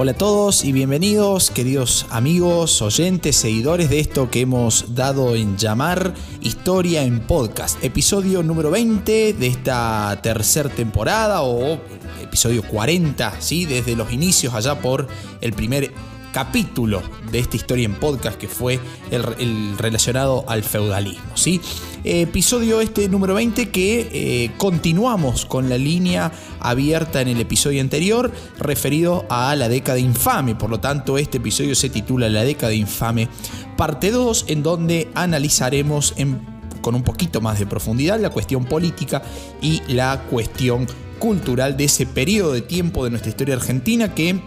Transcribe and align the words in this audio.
Hola 0.00 0.12
a 0.12 0.14
todos 0.14 0.64
y 0.64 0.70
bienvenidos, 0.70 1.50
queridos 1.50 2.06
amigos, 2.10 2.80
oyentes, 2.82 3.34
seguidores 3.34 3.90
de 3.90 3.98
esto 3.98 4.30
que 4.30 4.42
hemos 4.42 4.94
dado 4.94 5.34
en 5.34 5.56
llamar 5.56 6.14
Historia 6.40 7.02
en 7.02 7.18
Podcast, 7.18 7.82
episodio 7.82 8.44
número 8.44 8.70
20 8.70 9.32
de 9.32 9.46
esta 9.48 10.16
tercera 10.22 10.68
temporada 10.68 11.42
o 11.42 11.80
episodio 12.22 12.62
40, 12.62 13.40
¿sí? 13.40 13.64
desde 13.64 13.96
los 13.96 14.12
inicios 14.12 14.54
allá 14.54 14.80
por 14.80 15.08
el 15.40 15.52
primer 15.52 15.90
capítulo 16.32 17.02
de 17.30 17.38
esta 17.38 17.56
historia 17.56 17.84
en 17.84 17.94
podcast 17.94 18.38
que 18.38 18.48
fue 18.48 18.80
el, 19.10 19.76
relacionado 19.78 20.44
al 20.48 20.62
feudalismo. 20.62 21.36
¿sí? 21.36 21.60
Episodio 22.04 22.80
este 22.80 23.08
número 23.08 23.34
20 23.34 23.70
que 23.70 24.08
eh, 24.12 24.50
continuamos 24.56 25.46
con 25.46 25.68
la 25.68 25.78
línea 25.78 26.32
abierta 26.60 27.20
en 27.20 27.28
el 27.28 27.40
episodio 27.40 27.80
anterior 27.80 28.32
referido 28.58 29.26
a 29.28 29.54
la 29.56 29.68
década 29.68 29.98
infame. 29.98 30.54
Por 30.54 30.70
lo 30.70 30.80
tanto, 30.80 31.18
este 31.18 31.38
episodio 31.38 31.74
se 31.74 31.90
titula 31.90 32.28
La 32.28 32.44
década 32.44 32.74
infame 32.74 33.28
parte 33.76 34.10
2 34.10 34.46
en 34.48 34.62
donde 34.62 35.10
analizaremos 35.14 36.14
con 36.80 36.94
un 36.94 37.02
poquito 37.02 37.40
más 37.40 37.58
de 37.58 37.66
profundidad 37.66 38.20
la 38.20 38.30
cuestión 38.30 38.64
política 38.64 39.22
y 39.60 39.82
la 39.92 40.24
cuestión 40.30 40.86
cultural 41.18 41.76
de 41.76 41.84
ese 41.84 42.06
periodo 42.06 42.52
de 42.52 42.62
tiempo 42.62 43.04
de 43.04 43.10
nuestra 43.10 43.30
historia 43.30 43.54
argentina 43.54 44.14
que 44.14 44.40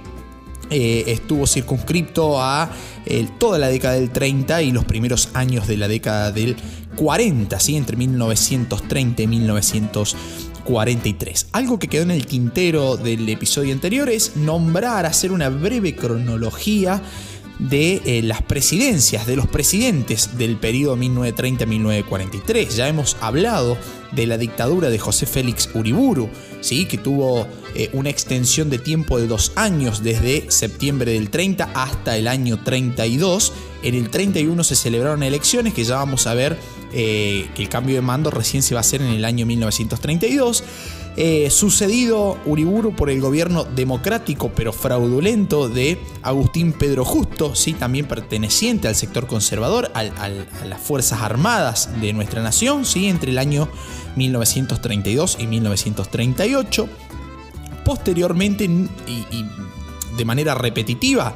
eh, 0.72 1.04
estuvo 1.08 1.46
circunscripto 1.46 2.42
a 2.42 2.72
eh, 3.06 3.28
toda 3.38 3.60
la 3.60 3.68
década 3.68 3.96
del 3.96 4.10
30 4.10 4.62
y 4.62 4.72
los 4.72 4.86
primeros 4.86 5.28
años 5.34 5.68
de 5.68 5.76
la 5.76 5.90
década 5.90 6.32
del 6.32 6.56
40, 6.96 7.60
¿sí? 7.60 7.76
entre 7.76 7.98
1930 7.98 9.22
y 9.22 9.28
1943. 9.28 11.48
Algo 11.52 11.78
que 11.78 11.90
quedó 11.90 12.04
en 12.04 12.12
el 12.12 12.26
tintero 12.26 12.96
del 12.96 13.28
episodio 13.28 13.74
anterior 13.74 14.10
es 14.10 14.38
nombrar, 14.38 15.06
hacer 15.06 15.34
una 15.34 15.50
breve 15.50 15.94
cronología 15.94 17.02
de 17.62 18.02
eh, 18.06 18.22
las 18.24 18.42
presidencias, 18.42 19.28
de 19.28 19.36
los 19.36 19.48
presidentes 19.48 20.38
del 20.38 20.58
periodo 20.58 20.98
1930-1943. 20.98 22.70
Ya 22.70 22.88
hemos 22.88 23.16
hablado 23.22 23.78
de 24.12 24.26
la 24.28 24.38
dictadura 24.38 24.90
de 24.90 24.98
José 24.98 25.26
Félix 25.26 25.70
Uriburu, 25.74 26.30
¿sí? 26.60 26.86
que 26.86 26.98
tuvo 26.98 27.48
eh, 27.76 27.90
una 27.94 28.10
extensión 28.10 28.70
de 28.70 28.80
tiempo 28.80 29.20
de 29.20 29.28
dos 29.28 29.52
años, 29.56 30.04
desde 30.04 30.50
septiembre 30.50 31.14
del 31.14 31.30
30 31.30 31.70
hasta 31.74 32.18
el 32.18 32.28
año 32.28 32.64
32. 32.64 33.54
En 33.84 33.96
el 33.96 34.10
31 34.10 34.64
se 34.64 34.76
celebraron 34.76 35.22
elecciones 35.24 35.74
que 35.74 35.84
ya 35.84 35.96
vamos 35.96 36.28
a 36.28 36.34
ver 36.34 36.58
eh, 36.94 37.48
que 37.56 37.62
el 37.62 37.70
cambio 37.70 37.96
de 37.96 38.02
mando 38.02 38.32
recién 38.32 38.64
se 38.64 38.74
va 38.74 38.80
a 38.80 38.82
hacer 38.82 39.02
en 39.02 39.10
el 39.10 39.24
año 39.24 39.46
1932. 39.46 40.64
Eh, 41.18 41.50
sucedido 41.50 42.38
Uriburu 42.46 42.96
por 42.96 43.10
el 43.10 43.20
gobierno 43.20 43.66
democrático 43.66 44.50
pero 44.56 44.72
fraudulento 44.72 45.68
de 45.68 46.00
Agustín 46.22 46.72
Pedro 46.72 47.04
Justo, 47.04 47.54
¿sí? 47.54 47.74
también 47.74 48.06
perteneciente 48.06 48.88
al 48.88 48.96
sector 48.96 49.28
conservador, 49.28 49.92
a 49.94 50.04
las 50.04 50.82
Fuerzas 50.82 51.22
Armadas 51.22 51.90
de 52.00 52.14
nuestra 52.14 52.42
nación, 52.42 52.86
¿sí? 52.86 53.08
entre 53.08 53.32
el 53.32 53.40
año 53.40 53.68
1932 54.16 55.38
y 55.40 55.48
1938. 55.48 56.88
Posteriormente, 57.84 58.66
y 58.66 59.46
de 60.16 60.26
manera 60.26 60.56
repetitiva, 60.56 61.34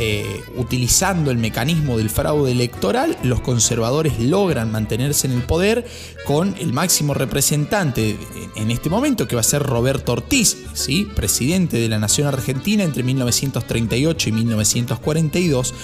eh, 0.00 0.44
utilizando 0.56 1.30
el 1.30 1.38
mecanismo 1.38 1.98
del 1.98 2.08
fraude 2.08 2.52
electoral, 2.52 3.16
los 3.24 3.40
conservadores 3.40 4.20
logran 4.20 4.70
mantenerse 4.70 5.26
en 5.26 5.32
el 5.32 5.42
poder 5.42 5.84
con 6.24 6.54
el 6.60 6.72
máximo 6.72 7.14
representante 7.14 8.16
en 8.54 8.70
este 8.70 8.90
momento, 8.90 9.26
que 9.26 9.34
va 9.34 9.40
a 9.40 9.44
ser 9.44 9.62
Roberto 9.62 10.12
Ortiz, 10.12 10.56
¿sí? 10.72 11.08
presidente 11.16 11.78
de 11.78 11.88
la 11.88 11.98
Nación 11.98 12.28
Argentina 12.28 12.84
entre 12.84 13.02
1938 13.02 14.28
y 14.28 14.32
1942, 14.32 15.74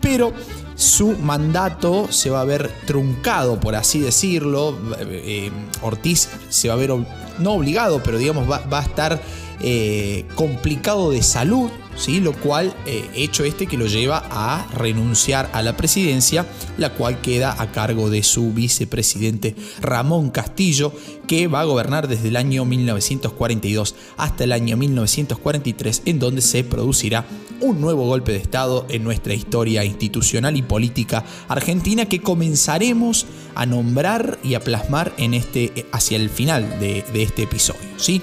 pero 0.00 0.32
su 0.74 1.16
mandato 1.18 2.10
se 2.10 2.30
va 2.30 2.40
a 2.40 2.44
ver 2.44 2.70
truncado, 2.86 3.60
por 3.60 3.74
así 3.74 3.98
decirlo. 3.98 4.78
Eh, 5.00 5.50
Ortiz 5.82 6.28
se 6.48 6.68
va 6.68 6.74
a 6.74 6.76
ver, 6.78 6.94
no 7.38 7.52
obligado, 7.52 8.02
pero 8.02 8.16
digamos 8.16 8.50
va, 8.50 8.60
va 8.60 8.78
a 8.78 8.82
estar 8.82 9.20
eh, 9.60 10.24
complicado 10.36 11.10
de 11.10 11.22
salud, 11.22 11.68
¿sí? 11.98 12.20
lo 12.20 12.32
cual, 12.32 12.74
eh, 12.86 13.08
hecho 13.14 13.44
este 13.44 13.66
que 13.66 13.76
lo 13.76 13.86
lleva 13.86 14.24
a 14.30 14.66
renunciar 14.74 15.50
a 15.52 15.62
la 15.62 15.76
presidencia, 15.76 16.46
la 16.76 16.94
cual 16.94 17.20
queda 17.20 17.60
a 17.60 17.72
cargo 17.72 18.08
de 18.10 18.22
su 18.22 18.52
vicepresidente 18.52 19.54
Ramón 19.80 20.30
Castillo, 20.30 20.92
que 21.26 21.46
va 21.46 21.60
a 21.60 21.64
gobernar 21.64 22.08
desde 22.08 22.28
el 22.28 22.36
año 22.36 22.64
1942 22.64 23.94
hasta 24.16 24.44
el 24.44 24.52
año 24.52 24.76
1943, 24.76 26.02
en 26.06 26.18
donde 26.18 26.40
se 26.40 26.64
producirá 26.64 27.26
un 27.60 27.80
nuevo 27.80 28.06
golpe 28.06 28.32
de 28.32 28.38
Estado 28.38 28.86
en 28.88 29.04
nuestra 29.04 29.34
historia 29.34 29.84
institucional 29.84 30.56
y 30.56 30.62
política 30.62 31.24
argentina 31.48 32.06
que 32.06 32.20
comenzaremos 32.20 33.26
a 33.54 33.66
nombrar 33.66 34.38
y 34.44 34.54
a 34.54 34.60
plasmar 34.60 35.12
en 35.18 35.34
este, 35.34 35.86
hacia 35.92 36.16
el 36.16 36.30
final 36.30 36.78
de, 36.78 37.04
de 37.12 37.22
este 37.22 37.42
episodio. 37.42 37.80
¿sí? 37.96 38.22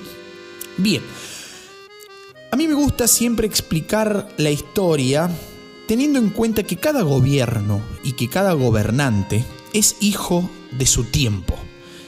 Bien, 0.77 1.01
a 2.55 2.57
mí 2.57 2.69
me 2.69 2.73
gusta 2.73 3.05
siempre 3.09 3.45
explicar 3.45 4.29
la 4.37 4.49
historia 4.49 5.29
teniendo 5.89 6.19
en 6.19 6.29
cuenta 6.29 6.63
que 6.63 6.77
cada 6.77 7.01
gobierno 7.01 7.81
y 8.01 8.13
que 8.13 8.29
cada 8.29 8.53
gobernante 8.53 9.43
es 9.73 9.97
hijo 9.99 10.49
de 10.71 10.85
su 10.85 11.03
tiempo, 11.03 11.53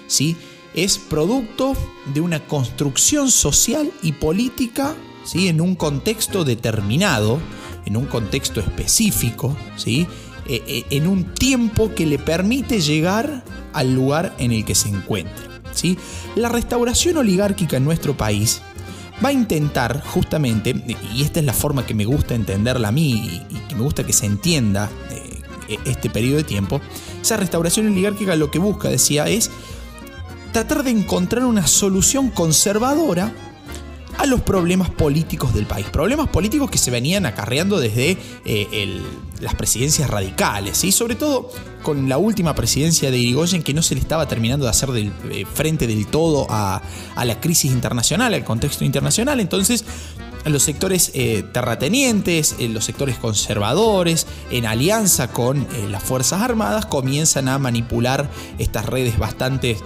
¿sí? 0.08 0.38
Es 0.74 1.00
producto 1.00 1.76
de 2.14 2.22
una 2.22 2.48
construcción 2.48 3.30
social 3.30 3.92
y 4.02 4.14
política, 4.14 4.96
¿sí? 5.26 5.50
En 5.50 5.60
un 5.60 5.76
contexto 5.76 6.46
determinado, 6.46 7.42
en 7.86 7.98
un 7.98 8.06
contexto 8.06 8.62
específico, 8.62 9.58
¿sí? 9.76 10.08
E, 10.46 10.64
e, 10.66 10.96
en 10.96 11.08
un 11.08 11.34
tiempo 11.34 11.94
que 11.94 12.06
le 12.06 12.20
permite 12.20 12.80
llegar 12.80 13.44
al 13.74 13.94
lugar 13.94 14.34
en 14.40 14.54
el 14.54 14.64
que 14.64 14.76
se 14.76 14.88
encuentra. 14.88 15.62
¿sí? 15.74 15.98
La 16.36 16.48
restauración 16.48 17.18
oligárquica 17.18 17.76
en 17.76 17.84
nuestro 17.84 18.16
país 18.16 18.62
va 19.24 19.30
a 19.30 19.32
intentar 19.32 20.02
justamente, 20.02 20.76
y 21.14 21.24
esta 21.24 21.40
es 21.40 21.46
la 21.46 21.54
forma 21.54 21.86
que 21.86 21.94
me 21.94 22.06
gusta 22.06 22.36
entenderla 22.36 22.90
a 22.90 22.92
mí 22.92 23.46
y 23.50 23.56
que 23.68 23.76
me 23.76 23.82
gusta 23.82 24.06
que 24.06 24.14
se 24.14 24.26
entienda 24.26 24.90
eh, 25.12 25.42
e-, 25.70 25.90
este 25.90 26.10
periodo 26.10 26.38
de 26.38 26.44
tiempo, 26.44 26.82
esa 27.22 27.38
restauración 27.38 27.88
oligárquica 27.88 28.36
lo 28.36 28.52
que 28.52 28.60
busca, 28.60 28.90
decía, 28.90 29.28
es 29.28 29.50
tratar 30.52 30.84
de 30.84 30.92
encontrar 30.92 31.46
una 31.46 31.68
solución 31.68 32.30
conservadora 32.30 33.34
a 34.18 34.26
los 34.26 34.42
problemas 34.42 34.90
políticos 34.90 35.54
del 35.54 35.66
país. 35.66 35.88
Problemas 35.88 36.28
políticos 36.30 36.70
que 36.72 36.78
se 36.78 36.92
venían 36.92 37.26
acarreando 37.26 37.80
desde 37.80 38.18
eh, 38.46 39.02
las 39.40 39.56
presidencias 39.56 40.10
radicales, 40.10 40.84
y 40.84 40.92
sobre 40.92 41.16
todo 41.16 41.52
con 41.84 42.10
la 42.10 42.18
última 42.18 42.56
presidencia 42.56 43.12
de 43.12 43.18
Irigoyen 43.18 43.64
que 43.64 43.74
no 43.74 43.82
se 43.82 43.96
le 43.96 44.02
estaba 44.02 44.28
terminando 44.28 44.66
de 44.66 44.72
hacer 44.72 44.90
del, 44.92 45.14
eh, 45.32 45.46
frente 45.52 45.88
del 45.88 46.08
todo 46.08 46.48
a, 46.50 46.82
la 47.24 47.40
crisis 47.40 47.72
internacional, 47.72 48.34
al 48.34 48.44
contexto 48.44 48.84
internacional. 48.84 49.40
Entonces, 49.40 49.86
los 50.46 50.64
sectores 50.64 51.12
eh, 51.14 51.44
terratenientes, 51.52 52.56
los 52.60 52.86
sectores 52.86 53.18
conservadores, 53.18 54.28
en 54.50 54.66
alianza 54.66 55.30
con 55.30 55.68
las 55.90 56.04
Fuerzas 56.04 56.42
Armadas, 56.42 56.86
comienzan 56.86 57.50
a 57.50 57.60
manipular 57.60 58.30
estas 58.58 58.86
redes 58.86 59.20
bastante, 59.20 59.78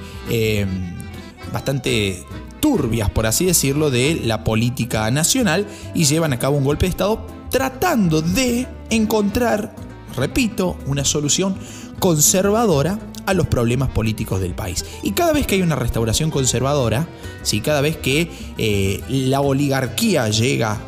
bastante 1.51 2.25
turbias, 2.61 3.09
por 3.09 3.25
así 3.25 3.45
decirlo, 3.45 3.89
de 3.89 4.21
la 4.23 4.45
política 4.45 5.11
nacional 5.11 5.67
y 5.93 6.05
llevan 6.05 6.31
a 6.31 6.39
cabo 6.39 6.57
un 6.57 6.63
golpe 6.63 6.85
de 6.85 6.91
Estado 6.91 7.25
tratando 7.49 8.21
de 8.21 8.67
encontrar, 8.89 9.75
repito, 10.15 10.77
una 10.85 11.03
solución 11.03 11.55
conservadora 11.99 12.97
a 13.25 13.33
los 13.33 13.47
problemas 13.47 13.89
políticos 13.89 14.39
del 14.41 14.53
país. 14.53 14.85
Y 15.03 15.11
cada 15.11 15.33
vez 15.33 15.45
que 15.45 15.55
hay 15.55 15.61
una 15.61 15.75
restauración 15.75 16.31
conservadora, 16.31 17.07
¿sí? 17.43 17.61
cada 17.61 17.81
vez 17.81 17.97
que 17.97 18.31
eh, 18.57 19.03
la 19.09 19.41
oligarquía 19.41 20.29
llega 20.29 20.79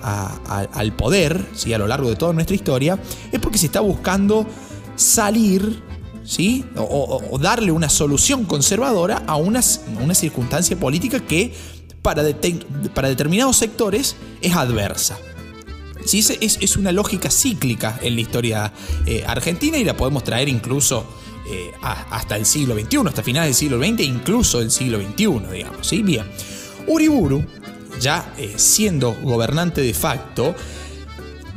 al 0.45 0.93
poder, 0.93 1.45
¿sí? 1.53 1.73
a 1.73 1.77
lo 1.77 1.87
largo 1.87 2.09
de 2.09 2.15
toda 2.15 2.33
nuestra 2.33 2.55
historia, 2.55 2.97
es 3.31 3.39
porque 3.39 3.57
se 3.57 3.67
está 3.67 3.81
buscando 3.81 4.47
salir 4.95 5.83
O, 6.77 7.37
darle 7.41 7.71
una 7.71 7.89
solución 7.89 8.45
conservadora 8.45 9.23
a 9.27 9.35
una, 9.35 9.61
una 10.01 10.15
circunstancia 10.15 10.79
política 10.79 11.19
que 11.19 11.53
para, 12.01 12.23
para, 12.93 13.09
determinados 13.09 13.57
sectores 13.57 14.15
es 14.41 14.55
adversa. 14.55 15.17
¿Sí? 16.05 16.19
Es, 16.19 16.57
es, 16.59 16.77
una 16.77 16.91
lógica 16.91 17.29
cíclica 17.29 17.97
en 18.01 18.15
la 18.15 18.21
historia 18.21 18.73
eh, 19.05 19.23
argentina 19.25 19.77
y 19.77 19.85
la 19.85 19.95
podemos 19.95 20.23
traer 20.23 20.49
incluso 20.49 21.05
eh, 21.49 21.71
hasta 21.81 22.37
el 22.37 22.45
siglo 22.45 22.73
XXI, 22.73 22.97
hasta 23.05 23.21
finales 23.21 23.49
del 23.49 23.55
siglo 23.55 23.77
XX, 23.77 24.01
incluso 24.01 24.61
el 24.61 24.71
siglo 24.71 24.99
XXI, 25.01 25.51
digamos. 25.51 25.87
¿sí? 25.87 26.01
Bien, 26.01 26.25
Uriburu, 26.87 27.45
ya 27.99 28.33
eh, 28.37 28.53
siendo 28.55 29.13
gobernante 29.21 29.81
de 29.81 29.93
facto, 29.93 30.55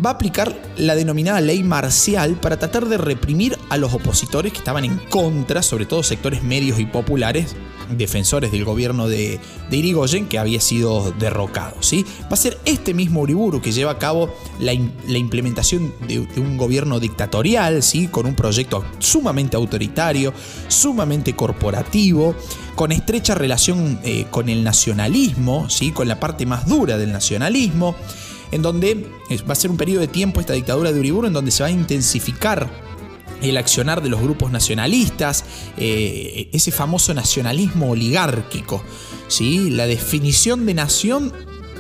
va 0.05 0.11
a 0.11 0.13
aplicar 0.15 0.55
la 0.77 0.95
denominada 0.95 1.41
ley 1.41 1.63
marcial 1.63 2.35
para 2.35 2.59
tratar 2.59 2.87
de 2.87 2.99
reprimir 2.99 3.59
a 3.71 3.77
los 3.77 3.95
opositores 3.95 4.53
que 4.53 4.59
estaban 4.59 4.85
en 4.85 4.99
contra, 5.11 5.63
sobre 5.63 5.87
todo 5.87 6.03
sectores 6.03 6.43
medios 6.43 6.79
y 6.79 6.87
populares, 6.87 7.57
defensores 7.91 8.51
del 8.51 8.65
gobierno 8.65 9.09
de, 9.09 9.41
Irigoyen 9.71 10.27
que 10.27 10.39
había 10.39 10.61
sido 10.61 11.13
derrocado. 11.19 11.77
¿sí? 11.81 12.05
Va 12.25 12.31
a 12.33 12.37
ser 12.37 12.59
este 12.65 12.95
mismo 12.95 13.21
Uriburu 13.21 13.61
que 13.61 13.73
lleva 13.73 13.93
a 13.93 13.99
cabo 13.99 14.35
la, 14.59 14.73
implementación 14.73 15.93
de, 16.07 16.21
un 16.41 16.57
gobierno 16.57 17.01
dictatorial, 17.01 17.83
¿sí? 17.83 18.09
con 18.09 18.27
un 18.27 18.35
proyecto 18.35 18.85
sumamente 18.99 19.57
autoritario, 19.57 20.33
sumamente 20.69 21.35
corporativo, 21.35 22.35
con 22.75 22.93
estrecha 22.93 23.35
relación 23.35 23.99
eh, 24.03 24.27
con 24.31 24.49
el 24.49 24.65
nacionalismo, 24.65 25.71
¿sí? 25.71 25.93
con 25.93 26.09
la 26.09 26.21
parte 26.21 26.45
más 26.45 26.67
dura 26.67 26.99
del 26.99 27.13
nacionalismo 27.13 27.97
en 28.51 28.63
donde 28.63 29.07
va 29.49 29.53
a 29.53 29.57
ser 29.57 29.71
un 29.71 29.77
periodo 29.77 30.01
de 30.01 30.09
tiempo 30.09 30.41
esta 30.41 30.53
dictadura 30.53 30.93
de 30.93 31.01
Uriburu 31.01 31.27
en 31.27 31.33
donde 31.33 31.51
se 31.51 31.63
va 31.63 31.69
a 31.69 31.73
intensificar 31.73 32.71
el 33.43 33.57
accionar 33.57 34.03
de 34.03 34.09
los 34.09 34.21
grupos 34.21 34.51
nacionalistas, 34.51 35.45
eh, 35.77 36.49
ese 36.53 36.73
famoso 36.73 37.13
nacionalismo 37.15 37.91
oligárquico, 37.91 38.83
¿sí? 39.29 39.71
la 39.71 39.87
definición 39.87 40.67
de 40.67 40.75
nación 40.75 41.33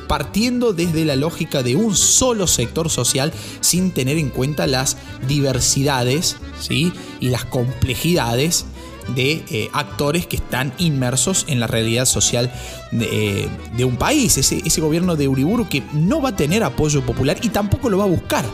partiendo 0.07 0.73
desde 0.73 1.05
la 1.05 1.17
lógica 1.17 1.63
de 1.63 1.75
un 1.75 1.97
solo 1.97 2.47
sector 2.47 2.91
social 2.91 3.33
sin 3.61 3.91
tener 3.91 4.19
en 4.19 4.31
cuenta 4.31 4.67
las 4.67 4.97
diversidades 5.27 6.37
¿sí? 6.61 6.93
y 7.21 7.31
las 7.31 7.45
complejidades 7.45 8.67
de 9.15 9.45
eh, 9.51 9.69
actores 9.73 10.27
que 10.27 10.37
están 10.37 10.73
inmersos 10.79 11.45
en 11.49 11.61
la 11.61 11.67
realidad 11.67 12.07
social 12.07 12.53
de, 12.91 13.49
eh, 13.79 13.85
un 13.85 13.97
país. 13.97 14.37
Ese, 14.37 14.63
ese, 14.65 14.81
gobierno 14.81 15.17
de 15.17 15.29
Uriburu 15.29 15.69
que 15.69 15.83
no 15.93 16.21
va 16.21 16.31
a 16.31 16.37
tener 16.37 16.63
apoyo 16.63 17.05
popular 17.05 17.39
y 17.43 17.49
tampoco 17.51 17.91
lo 17.91 17.99
va 17.99 18.05
a 18.05 18.09
buscar. 18.09 18.45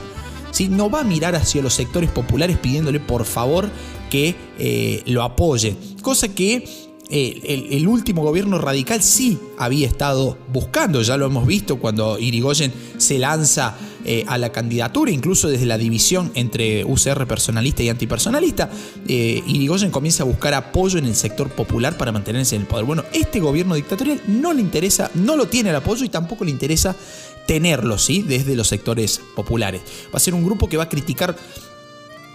¿sí? 0.50 0.68
No 0.68 0.90
va 0.90 1.00
a 1.00 1.04
mirar 1.04 1.34
hacia 1.34 1.62
los 1.62 1.74
sectores 1.74 2.10
populares 2.10 2.58
pidiéndole 2.58 3.00
por 3.00 3.24
favor 3.24 3.68
que 4.10 4.36
eh, 4.58 5.02
lo 5.06 5.22
apoye. 5.22 5.76
Cosa 6.02 6.28
que 6.28 6.91
el, 7.12 7.86
último 7.86 8.22
gobierno 8.22 8.58
radical 8.58 9.02
sí 9.02 9.38
había 9.58 9.86
estado 9.86 10.38
buscando, 10.52 11.02
ya 11.02 11.16
lo 11.16 11.26
hemos 11.26 11.46
visto 11.46 11.78
cuando 11.78 12.18
Irigoyen 12.18 12.72
se 12.96 13.18
lanza 13.18 13.76
eh, 14.04 14.24
a 14.26 14.38
la 14.38 14.50
candidatura, 14.50 15.10
incluso 15.10 15.48
desde 15.48 15.66
la 15.66 15.78
división 15.78 16.32
entre 16.34 16.84
UCR 16.84 17.26
personalista 17.26 17.82
y 17.82 17.90
antipersonalista, 17.90 18.70
eh, 19.06 19.42
Irigoyen 19.46 19.90
comienza 19.90 20.22
a 20.22 20.26
buscar 20.26 20.54
apoyo 20.54 20.98
en 20.98 21.04
el 21.04 21.14
sector 21.14 21.50
popular 21.50 21.96
para 21.98 22.12
mantenerse 22.12 22.56
en 22.56 22.62
el 22.62 22.68
poder. 22.68 22.86
Bueno, 22.86 23.04
este 23.12 23.40
gobierno 23.40 23.74
dictatorial 23.74 24.20
no 24.26 24.52
le 24.54 24.62
interesa, 24.62 25.10
no 25.14 25.36
lo 25.36 25.48
tiene 25.48 25.70
el 25.70 25.76
apoyo 25.76 26.04
y 26.04 26.08
tampoco 26.08 26.44
le 26.44 26.50
interesa 26.50 26.96
tenerlo, 27.46 27.98
¿sí? 27.98 28.22
Desde 28.22 28.56
los 28.56 28.68
sectores 28.68 29.20
populares. 29.36 29.82
Va 30.06 30.16
a 30.16 30.20
ser 30.20 30.34
un 30.34 30.44
grupo 30.44 30.68
que 30.68 30.76
va 30.76 30.84
a 30.84 30.88
criticar 30.88 31.36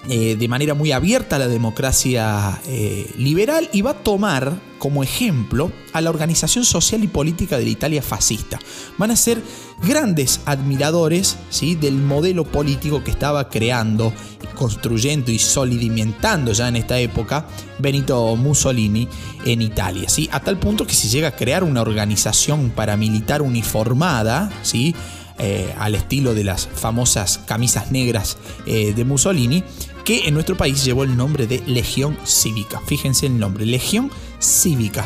eh, 0.10 0.38
de 0.38 0.48
manera 0.48 0.74
muy 0.74 0.94
abierta 0.94 1.38
la 1.38 1.50
democracia 1.50 2.62
eh, 2.66 3.14
liberal 3.18 3.70
y 3.74 3.82
va 3.82 3.92
a 3.92 4.04
tomar 4.04 4.58
como 4.80 5.04
ejemplo 5.04 5.70
a 5.92 6.00
la 6.00 6.10
organización 6.10 6.64
social 6.64 7.04
y 7.04 7.08
política 7.08 7.58
de 7.58 7.66
la 7.66 7.72
Italia 7.72 8.02
fascista. 8.02 8.58
Van 8.98 9.12
a 9.12 9.18
ser 9.18 9.42
grandes 9.84 10.40
admiradores 10.46 11.36
¿sí? 11.50 11.76
del 11.76 11.96
modelo 11.96 12.46
político 12.46 13.04
que 13.04 13.12
estaba 13.12 13.50
creando, 13.50 14.14
construyendo 14.56 15.30
y 15.30 15.40
solidimentando 15.40 16.54
ya 16.54 16.70
en 16.70 16.78
esta 16.78 16.98
época 17.00 17.46
Benito 17.78 18.34
Mussolini 18.38 19.10
en 19.44 19.62
Italia. 19.62 20.08
¿sí? 20.08 20.30
A 20.32 20.40
tal 20.40 20.58
punto 20.58 20.88
que 20.88 20.94
se 20.94 21.10
llega 21.10 21.30
a 21.30 21.36
crear 21.36 21.66
una 21.66 21.82
organización 21.82 22.70
paramilitar 22.70 23.42
uniformada, 23.42 24.50
¿sí? 24.62 24.96
Eh, 25.40 25.72
al 25.78 25.94
estilo 25.94 26.34
de 26.34 26.44
las 26.44 26.66
famosas 26.66 27.38
camisas 27.46 27.92
negras 27.92 28.38
de 28.66 29.06
Mussolini, 29.06 29.64
que 30.08 30.26
en 30.26 30.36
nuestro 30.36 30.56
país 30.56 30.86
llevó 30.86 31.04
el 31.04 31.18
nombre 31.18 31.48
de 31.48 31.62
Legión 31.68 32.18
Cívica. 32.24 32.80
Fíjense 32.86 33.26
el 33.26 33.38
nombre, 33.38 33.66
Legión 33.66 34.10
Cívica. 34.40 35.06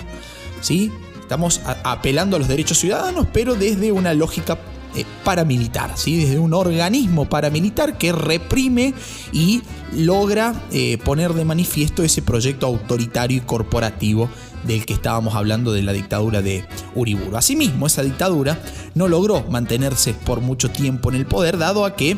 ¿sí? 0.61 0.91
Estamos 1.19 1.59
apelando 1.83 2.35
a 2.35 2.39
los 2.39 2.47
derechos 2.47 2.77
ciudadanos, 2.77 3.25
pero 3.33 3.55
desde 3.55 3.91
una 3.91 4.13
lógica 4.13 4.59
eh, 4.93 5.03
paramilitar, 5.23 5.97
¿sí? 5.97 6.17
desde 6.17 6.37
un 6.37 6.53
organismo 6.53 7.27
paramilitar 7.27 7.97
que 7.97 8.11
reprime 8.11 8.93
y 9.31 9.63
logra 9.91 10.53
eh, 10.71 10.99
poner 11.03 11.33
de 11.33 11.45
manifiesto 11.45 12.03
ese 12.03 12.21
proyecto 12.21 12.67
autoritario 12.67 13.37
y 13.37 13.41
corporativo 13.41 14.29
del 14.67 14.85
que 14.85 14.93
estábamos 14.93 15.33
hablando 15.33 15.73
de 15.73 15.81
la 15.81 15.93
dictadura 15.93 16.43
de 16.43 16.63
Uriburu. 16.93 17.37
Asimismo, 17.37 17.87
esa 17.87 18.03
dictadura 18.03 18.61
no 18.93 19.07
logró 19.07 19.41
mantenerse 19.49 20.13
por 20.13 20.41
mucho 20.41 20.69
tiempo 20.69 21.09
en 21.09 21.15
el 21.15 21.25
poder, 21.25 21.57
dado 21.57 21.85
a 21.85 21.95
que 21.95 22.17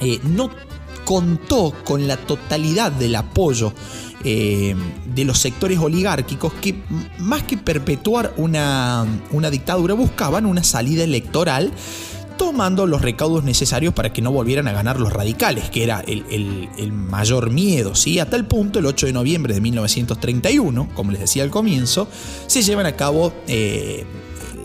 eh, 0.00 0.20
no 0.22 0.48
contó 1.08 1.72
con 1.84 2.06
la 2.06 2.18
totalidad 2.18 2.92
del 2.92 3.16
apoyo 3.16 3.72
eh, 4.24 4.76
de 5.06 5.24
los 5.24 5.38
sectores 5.38 5.78
oligárquicos 5.78 6.52
que 6.52 6.82
más 7.18 7.44
que 7.44 7.56
perpetuar 7.56 8.34
una, 8.36 9.06
una 9.30 9.48
dictadura 9.48 9.94
buscaban 9.94 10.44
una 10.44 10.62
salida 10.62 11.04
electoral 11.04 11.72
tomando 12.36 12.86
los 12.86 13.00
recaudos 13.00 13.42
necesarios 13.42 13.94
para 13.94 14.12
que 14.12 14.20
no 14.20 14.32
volvieran 14.32 14.68
a 14.68 14.72
ganar 14.72 15.00
los 15.00 15.10
radicales, 15.10 15.70
que 15.70 15.82
era 15.82 16.00
el, 16.00 16.92
mayor 16.92 17.48
miedo. 17.48 17.94
¿sí? 17.94 18.18
A 18.18 18.28
tal 18.28 18.46
punto, 18.46 18.78
el 18.78 18.84
8 18.84 19.06
de 19.06 19.12
noviembre 19.14 19.54
de 19.54 19.62
1931, 19.62 20.90
como 20.94 21.10
les 21.10 21.22
decía 21.22 21.42
al 21.42 21.50
comienzo, 21.50 22.06
se 22.46 22.60
llevan 22.60 22.84
a 22.84 22.92
cabo 22.92 23.32
eh, 23.46 24.04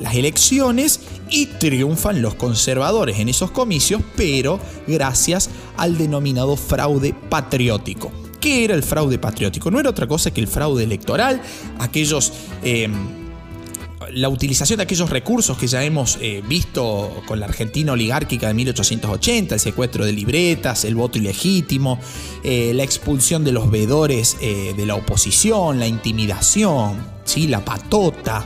las 0.02 0.14
elecciones 0.14 1.00
y 1.34 1.48
triunfan 1.48 2.22
los 2.22 2.36
conservadores 2.36 3.18
en 3.18 3.28
esos 3.28 3.50
comicios, 3.50 4.02
pero 4.16 4.60
gracias 4.88 5.50
al 5.78 5.98
denominado 5.98 6.56
fraude 6.56 7.16
patriótico. 7.28 8.12
¿Qué 8.40 8.64
era 8.64 8.76
el 8.76 8.84
fraude 8.84 9.18
patriótico? 9.18 9.72
No 9.72 9.80
era 9.80 9.90
otra 9.90 10.06
cosa 10.06 10.32
que 10.32 10.40
el 10.40 10.48
fraude 10.48 10.84
electoral, 10.84 11.42
aquellos... 11.80 12.32
Eh, 12.64 12.88
la 14.12 14.30
utilización 14.30 14.78
de 14.78 14.84
aquellos 14.84 15.10
recursos 15.10 15.58
que 15.58 15.66
ya 15.66 15.84
hemos 15.84 16.20
eh, 16.22 16.44
visto 16.48 17.24
con 17.26 17.40
la 17.40 17.48
Argentina 17.48 17.94
oligárquica 17.94 18.50
de 18.50 18.54
1880, 18.54 19.56
el 19.56 19.62
secuestro 19.62 20.06
de 20.06 20.12
libretas, 20.12 20.84
el 20.86 20.94
voto 20.94 21.18
ilegítimo, 21.18 22.00
eh, 22.44 22.74
la 22.76 22.84
expulsión 22.84 23.44
de 23.44 23.54
los 23.54 23.72
veedores 23.72 24.38
de 24.40 24.86
la 24.86 24.96
oposición, 24.96 25.80
la 25.80 25.88
intimidación, 25.88 26.98
¿sí? 27.24 27.48
la 27.48 27.66
patota, 27.66 28.46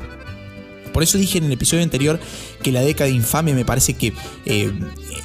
por 0.98 1.04
eso 1.04 1.20
dije 1.20 1.38
en 1.38 1.44
el 1.44 1.52
episodio 1.52 1.84
anterior 1.84 2.20
que 2.64 2.72
la 2.72 2.82
década 2.82 3.08
infame 3.08 3.54
me 3.54 3.64
parece 3.64 3.94
que 3.94 4.14
eh, 4.48 4.74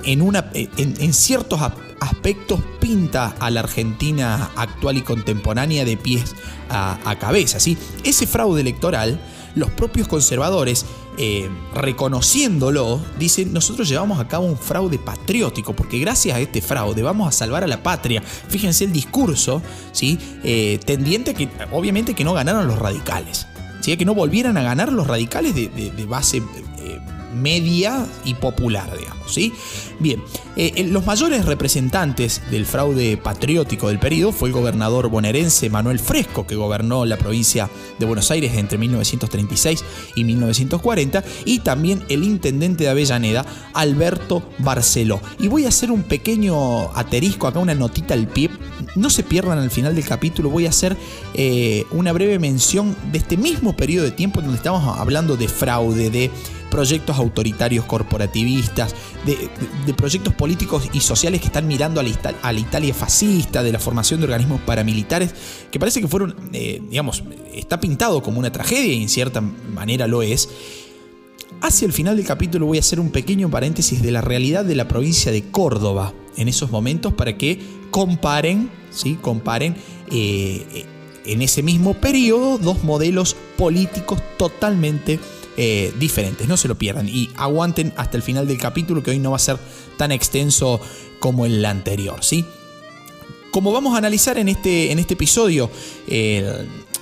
en, 0.05 0.21
una, 0.21 0.51
en, 0.53 1.15
ciertos 1.15 1.63
aspectos 1.99 2.61
pinta 2.79 3.35
a 3.41 3.51
la 3.51 3.61
Argentina 3.61 4.51
actual 4.55 4.99
y 4.99 5.01
contemporánea 5.01 5.87
de 5.87 5.97
pies 5.97 6.35
a, 6.69 7.17
cabeza. 7.19 7.59
¿sí? 7.59 7.79
Ese 8.05 8.27
fraude 8.27 8.61
electoral, 8.61 9.19
los 9.55 9.71
propios 9.71 10.08
conservadores, 10.08 10.85
eh, 11.17 11.49
reconociéndolo, 11.73 13.01
dicen, 13.19 13.55
nosotros 13.55 13.89
llevamos 13.89 14.20
a 14.20 14.29
cabo 14.29 14.44
un 14.44 14.58
fraude 14.58 14.99
patriótico, 14.99 15.75
porque 15.75 15.99
gracias 15.99 16.37
a 16.37 16.41
este 16.41 16.61
fraude 16.61 17.03
vamos 17.03 17.29
a 17.29 17.32
salvar 17.32 17.65
a 17.65 17.67
la 17.67 17.82
patria. 17.82 18.23
Fíjense 18.23 18.85
el 18.85 18.93
discurso, 18.93 19.63
¿sí? 19.93 20.19
Eh, 20.44 20.79
tendiente 20.85 21.31
a 21.31 21.35
que, 21.35 21.49
obviamente, 21.70 22.13
que 22.13 22.25
no 22.25 22.35
ganaron 22.35 22.67
los 22.67 22.79
radicales 22.79 23.46
que 23.82 24.05
no 24.05 24.15
volvieran 24.15 24.56
a 24.56 24.62
ganar 24.62 24.93
los 24.93 25.06
radicales 25.06 25.55
de, 25.55 26.06
base 26.06 26.39
eh, 26.39 27.01
media 27.34 28.06
y 28.24 28.34
popular, 28.34 28.96
digamos. 28.96 29.32
¿sí? 29.32 29.53
Bien, 29.98 30.22
eh, 30.56 30.84
los 30.91 31.06
mayores 31.06 31.44
representantes 31.44 32.43
del 32.51 32.67
fraude 32.67 33.17
patriótico 33.17 33.89
del 33.89 33.98
periodo 33.98 34.32
fue 34.32 34.48
el 34.48 34.55
gobernador 34.55 35.08
bonaerense 35.08 35.70
Manuel 35.70 35.98
Fresco, 35.98 36.46
que 36.46 36.56
gobernó 36.56 37.05
la 37.05 37.17
provincia 37.17 37.69
de 37.98 38.06
Buenos 38.06 38.31
Aires 38.31 38.55
entre 38.55 38.79
1936 38.79 39.84
y 40.17 40.24
1940, 40.24 41.24
y 41.44 41.60
también 41.60 42.05
el 42.08 42.24
intendente 42.24 42.84
de 42.84 42.91
Avellaneda, 42.91 43.44
Alberto 43.74 44.43
Barceló. 44.58 45.20
Y 45.39 45.48
voy 45.48 45.65
a 45.65 45.69
hacer 45.69 45.91
un 45.91 46.03
pequeño 46.03 46.96
aterisco 46.96 47.46
acá, 47.46 47.58
una 47.58 47.74
notita 47.74 48.15
al 48.15 48.29
pie. 48.29 48.51
No 48.94 49.11
se 49.11 49.22
pierdan 49.22 49.58
al 49.58 49.70
final 49.70 49.94
del 49.94 50.05
capítulo, 50.05 50.51
voy 50.51 50.67
a 50.67 50.70
hacer 50.70 50.96
eh, 51.34 51.84
una 51.93 52.13
breve 52.13 52.39
mención 52.39 52.94
de 53.11 53.19
este 53.19 53.37
mismo 53.37 53.75
periodo 53.75 54.05
de 54.05 54.11
tiempo 54.11 54.41
en 54.41 54.46
donde 54.46 54.58
estamos 54.58 54.99
hablando 54.99 55.37
de 55.37 55.49
fraude, 55.49 56.11
de 56.11 56.31
proyectos 56.70 57.19
autoritarios 57.19 57.84
corporativistas, 57.84 58.94
de, 59.27 59.94
proyectos 59.94 60.32
políticos 60.32 60.89
y 60.94 61.01
sociales 61.01 61.41
que 61.41 61.49
están 61.49 61.67
mirando 61.67 62.01
a 62.01 62.03
la, 62.03 62.58
Italia 62.58 62.94
fascista, 62.94 63.63
de 63.63 63.72
la 63.72 63.79
formación 63.79 64.20
de 64.20 64.25
organismos 64.25 64.61
paramilitares, 64.63 65.34
que 65.70 65.79
parece 65.79 66.01
que 66.01 66.08
fueron, 66.08 66.34
eh, 66.55 66.81
digamos, 66.89 67.25
está 67.53 67.79
pintado 67.79 68.22
como 68.22 68.39
una 68.39 68.51
tragedia 68.53 68.94
y 68.94 69.03
en 69.03 69.11
cierta 69.11 69.43
manera 69.43 70.06
lo 70.06 70.22
es. 70.22 70.49
Hacia 71.63 71.87
el 71.87 71.93
final 71.93 72.17
del 72.17 72.27
capítulo 72.27 72.67
voy 72.67 72.79
a 72.79 72.81
hacer 72.81 72.99
un 72.99 73.11
pequeño 73.11 73.49
paréntesis 73.49 74.03
de 74.03 74.11
la 74.11 74.21
realidad 74.21 74.65
de 74.65 74.75
la 74.75 74.89
provincia 74.89 75.31
de 75.31 75.45
Córdoba 75.45 76.13
en 76.37 76.49
esos 76.49 76.73
momentos 76.73 77.15
para 77.15 77.39
que 77.39 77.61
comparen, 77.93 78.69
¿sí? 78.91 79.17
comparen 79.21 79.77
eh, 80.11 80.85
en 81.25 81.41
ese 81.41 81.63
mismo 81.63 81.95
periodo 81.95 82.59
dos 82.59 82.83
modelos 82.83 83.37
políticos 83.57 84.21
totalmente 84.39 85.21
eh, 85.57 85.93
diferentes. 86.01 86.49
No 86.49 86.57
se 86.57 86.67
lo 86.67 86.77
pierdan 86.77 87.09
y 87.09 87.31
aguanten 87.37 87.93
hasta 87.97 88.17
el 88.17 88.25
final 88.25 88.49
del 88.49 88.59
capítulo 88.59 89.05
que 89.05 89.13
hoy 89.13 89.21
no 89.21 89.31
va 89.31 89.37
a 89.37 89.39
ser 89.39 89.57
tan 89.97 90.11
extenso 90.11 90.81
como 91.21 91.47
el 91.47 91.65
anterior. 91.65 92.25
¿sí? 92.25 92.45
Como 93.53 93.71
vamos 93.71 93.95
a 93.95 93.99
analizar 93.99 94.37
en 94.37 94.49
este, 94.49 94.91
en 94.91 94.99
este 94.99 95.15
episodio, 95.15 95.71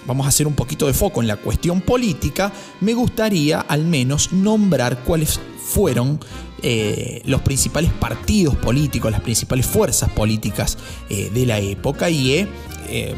vamos 0.06 0.26
a 0.26 0.28
hacer 0.28 0.46
un 0.46 0.54
poquito 0.54 0.86
de 0.86 0.92
foco 0.92 1.20
en 1.20 1.28
la 1.28 1.36
cuestión 1.36 1.80
política, 1.80 2.52
me 2.80 2.94
gustaría 2.94 3.60
al 3.60 3.84
menos 3.84 4.32
nombrar 4.32 5.04
cuáles 5.04 5.40
fueron 5.58 6.20
eh, 6.62 7.22
los 7.24 7.42
principales 7.42 7.92
partidos 7.92 8.56
políticos, 8.56 9.10
las 9.10 9.20
principales 9.20 9.66
fuerzas 9.66 10.10
políticas 10.10 10.76
eh, 11.08 11.30
de 11.32 11.46
la 11.46 11.58
época 11.58 12.10
y 12.10 12.32
he, 12.32 12.48
he 12.88 13.14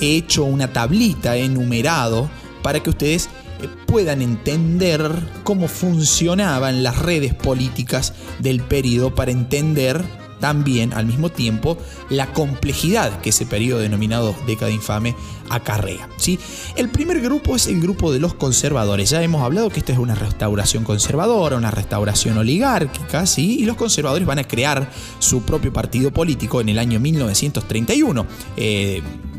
hecho 0.00 0.44
una 0.44 0.72
tablita, 0.72 1.36
he 1.36 1.44
enumerado 1.44 2.30
para 2.62 2.80
que 2.82 2.90
ustedes 2.90 3.28
eh, 3.62 3.68
puedan 3.86 4.22
entender 4.22 5.12
cómo 5.44 5.68
funcionaban 5.68 6.82
las 6.82 6.98
redes 6.98 7.32
políticas 7.34 8.12
del 8.38 8.60
periodo 8.60 9.14
para 9.14 9.30
entender 9.30 10.04
también 10.40 10.92
al 10.92 11.06
mismo 11.06 11.30
tiempo 11.30 11.78
la 12.10 12.32
complejidad 12.32 13.20
que 13.20 13.30
ese 13.30 13.46
periodo 13.46 13.80
denominado 13.80 14.34
década 14.46 14.70
infame 14.70 15.14
acarrea. 15.48 16.08
¿sí? 16.16 16.38
El 16.76 16.90
primer 16.90 17.20
grupo 17.20 17.56
es 17.56 17.66
el 17.66 17.80
grupo 17.80 18.12
de 18.12 18.18
los 18.18 18.34
conservadores. 18.34 19.10
Ya 19.10 19.22
hemos 19.22 19.42
hablado 19.42 19.70
que 19.70 19.80
esta 19.80 19.92
es 19.92 19.98
una 19.98 20.14
restauración 20.14 20.84
conservadora, 20.84 21.56
una 21.56 21.70
restauración 21.70 22.38
oligárquica, 22.38 23.26
¿sí? 23.26 23.60
y 23.60 23.64
los 23.64 23.76
conservadores 23.76 24.26
van 24.26 24.38
a 24.38 24.44
crear 24.44 24.90
su 25.18 25.42
propio 25.42 25.72
partido 25.72 26.12
político 26.12 26.60
en 26.60 26.68
el 26.68 26.78
año 26.78 27.00
1931 27.00 28.26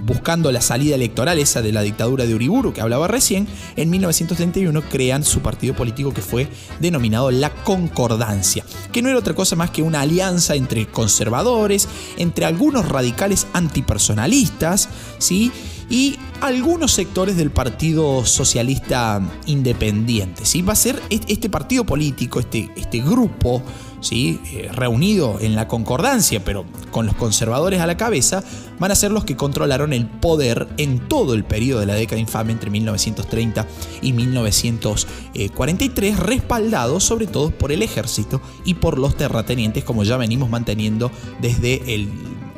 buscando 0.07 0.51
la 0.51 0.61
salida 0.61 0.95
electoral 0.95 1.37
esa 1.37 1.61
de 1.61 1.73
la 1.73 1.81
dictadura 1.81 2.25
de 2.25 2.33
Uriburu 2.33 2.73
que 2.73 2.81
hablaba 2.81 3.07
recién, 3.07 3.47
en 3.75 3.89
1931 3.89 4.81
crean 4.83 5.23
su 5.23 5.41
partido 5.41 5.75
político 5.75 6.13
que 6.13 6.21
fue 6.21 6.47
denominado 6.79 7.29
La 7.29 7.53
Concordancia, 7.53 8.65
que 8.91 9.01
no 9.01 9.09
era 9.09 9.19
otra 9.19 9.35
cosa 9.35 9.55
más 9.57 9.69
que 9.69 9.83
una 9.83 10.01
alianza 10.01 10.55
entre 10.55 10.87
conservadores, 10.87 11.87
entre 12.17 12.45
algunos 12.45 12.87
radicales 12.87 13.47
antipersonalistas, 13.53 14.89
¿sí? 15.19 15.51
y 15.89 16.17
algunos 16.41 16.93
sectores 16.93 17.37
del 17.37 17.51
Partido 17.51 18.25
Socialista 18.25 19.21
Independiente. 19.45 20.45
¿sí? 20.45 20.61
Va 20.61 20.73
a 20.73 20.77
ser 20.77 21.01
este 21.09 21.49
partido 21.49 21.85
político, 21.85 22.39
este, 22.39 22.69
este 22.75 22.99
grupo 22.99 23.61
¿sí? 24.01 24.39
Eh, 24.51 24.69
reunido 24.71 25.37
en 25.39 25.55
la 25.55 25.67
concordancia, 25.67 26.43
pero 26.43 26.65
con 26.91 27.05
los 27.05 27.15
conservadores 27.15 27.81
a 27.81 27.87
la 27.87 27.97
cabeza, 27.97 28.43
van 28.79 28.91
a 28.91 28.95
ser 28.95 29.11
los 29.11 29.25
que 29.25 29.35
controlaron 29.35 29.93
el 29.93 30.07
poder 30.07 30.67
en 30.77 31.07
todo 31.07 31.33
el 31.33 31.43
periodo 31.43 31.79
de 31.79 31.87
la 31.87 31.95
década 31.95 32.21
infame 32.21 32.53
entre 32.53 32.69
1930 32.69 33.65
y 34.01 34.13
1943, 34.13 36.19
respaldados 36.19 37.03
sobre 37.03 37.27
todo 37.27 37.51
por 37.51 37.71
el 37.71 37.81
ejército 37.81 38.41
y 38.65 38.75
por 38.75 38.99
los 38.99 39.17
terratenientes, 39.17 39.83
como 39.83 40.03
ya 40.03 40.17
venimos 40.17 40.49
manteniendo 40.49 41.11
desde 41.41 41.95
el 41.95 42.09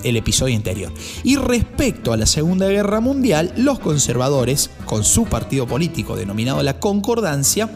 el 0.04 0.18
episodio 0.18 0.56
anterior. 0.56 0.92
Y 1.24 1.36
respecto 1.36 2.14
a 2.14 2.18
la 2.18 2.26
Segunda 2.26 2.68
Guerra 2.68 3.00
Mundial, 3.00 3.54
los 3.58 3.80
conservadores, 3.80 4.70
con 4.86 5.04
su 5.04 5.26
partido 5.26 5.68
político 5.68 6.16
denominado 6.16 6.64
la 6.64 6.80
Concordancia, 6.80 7.70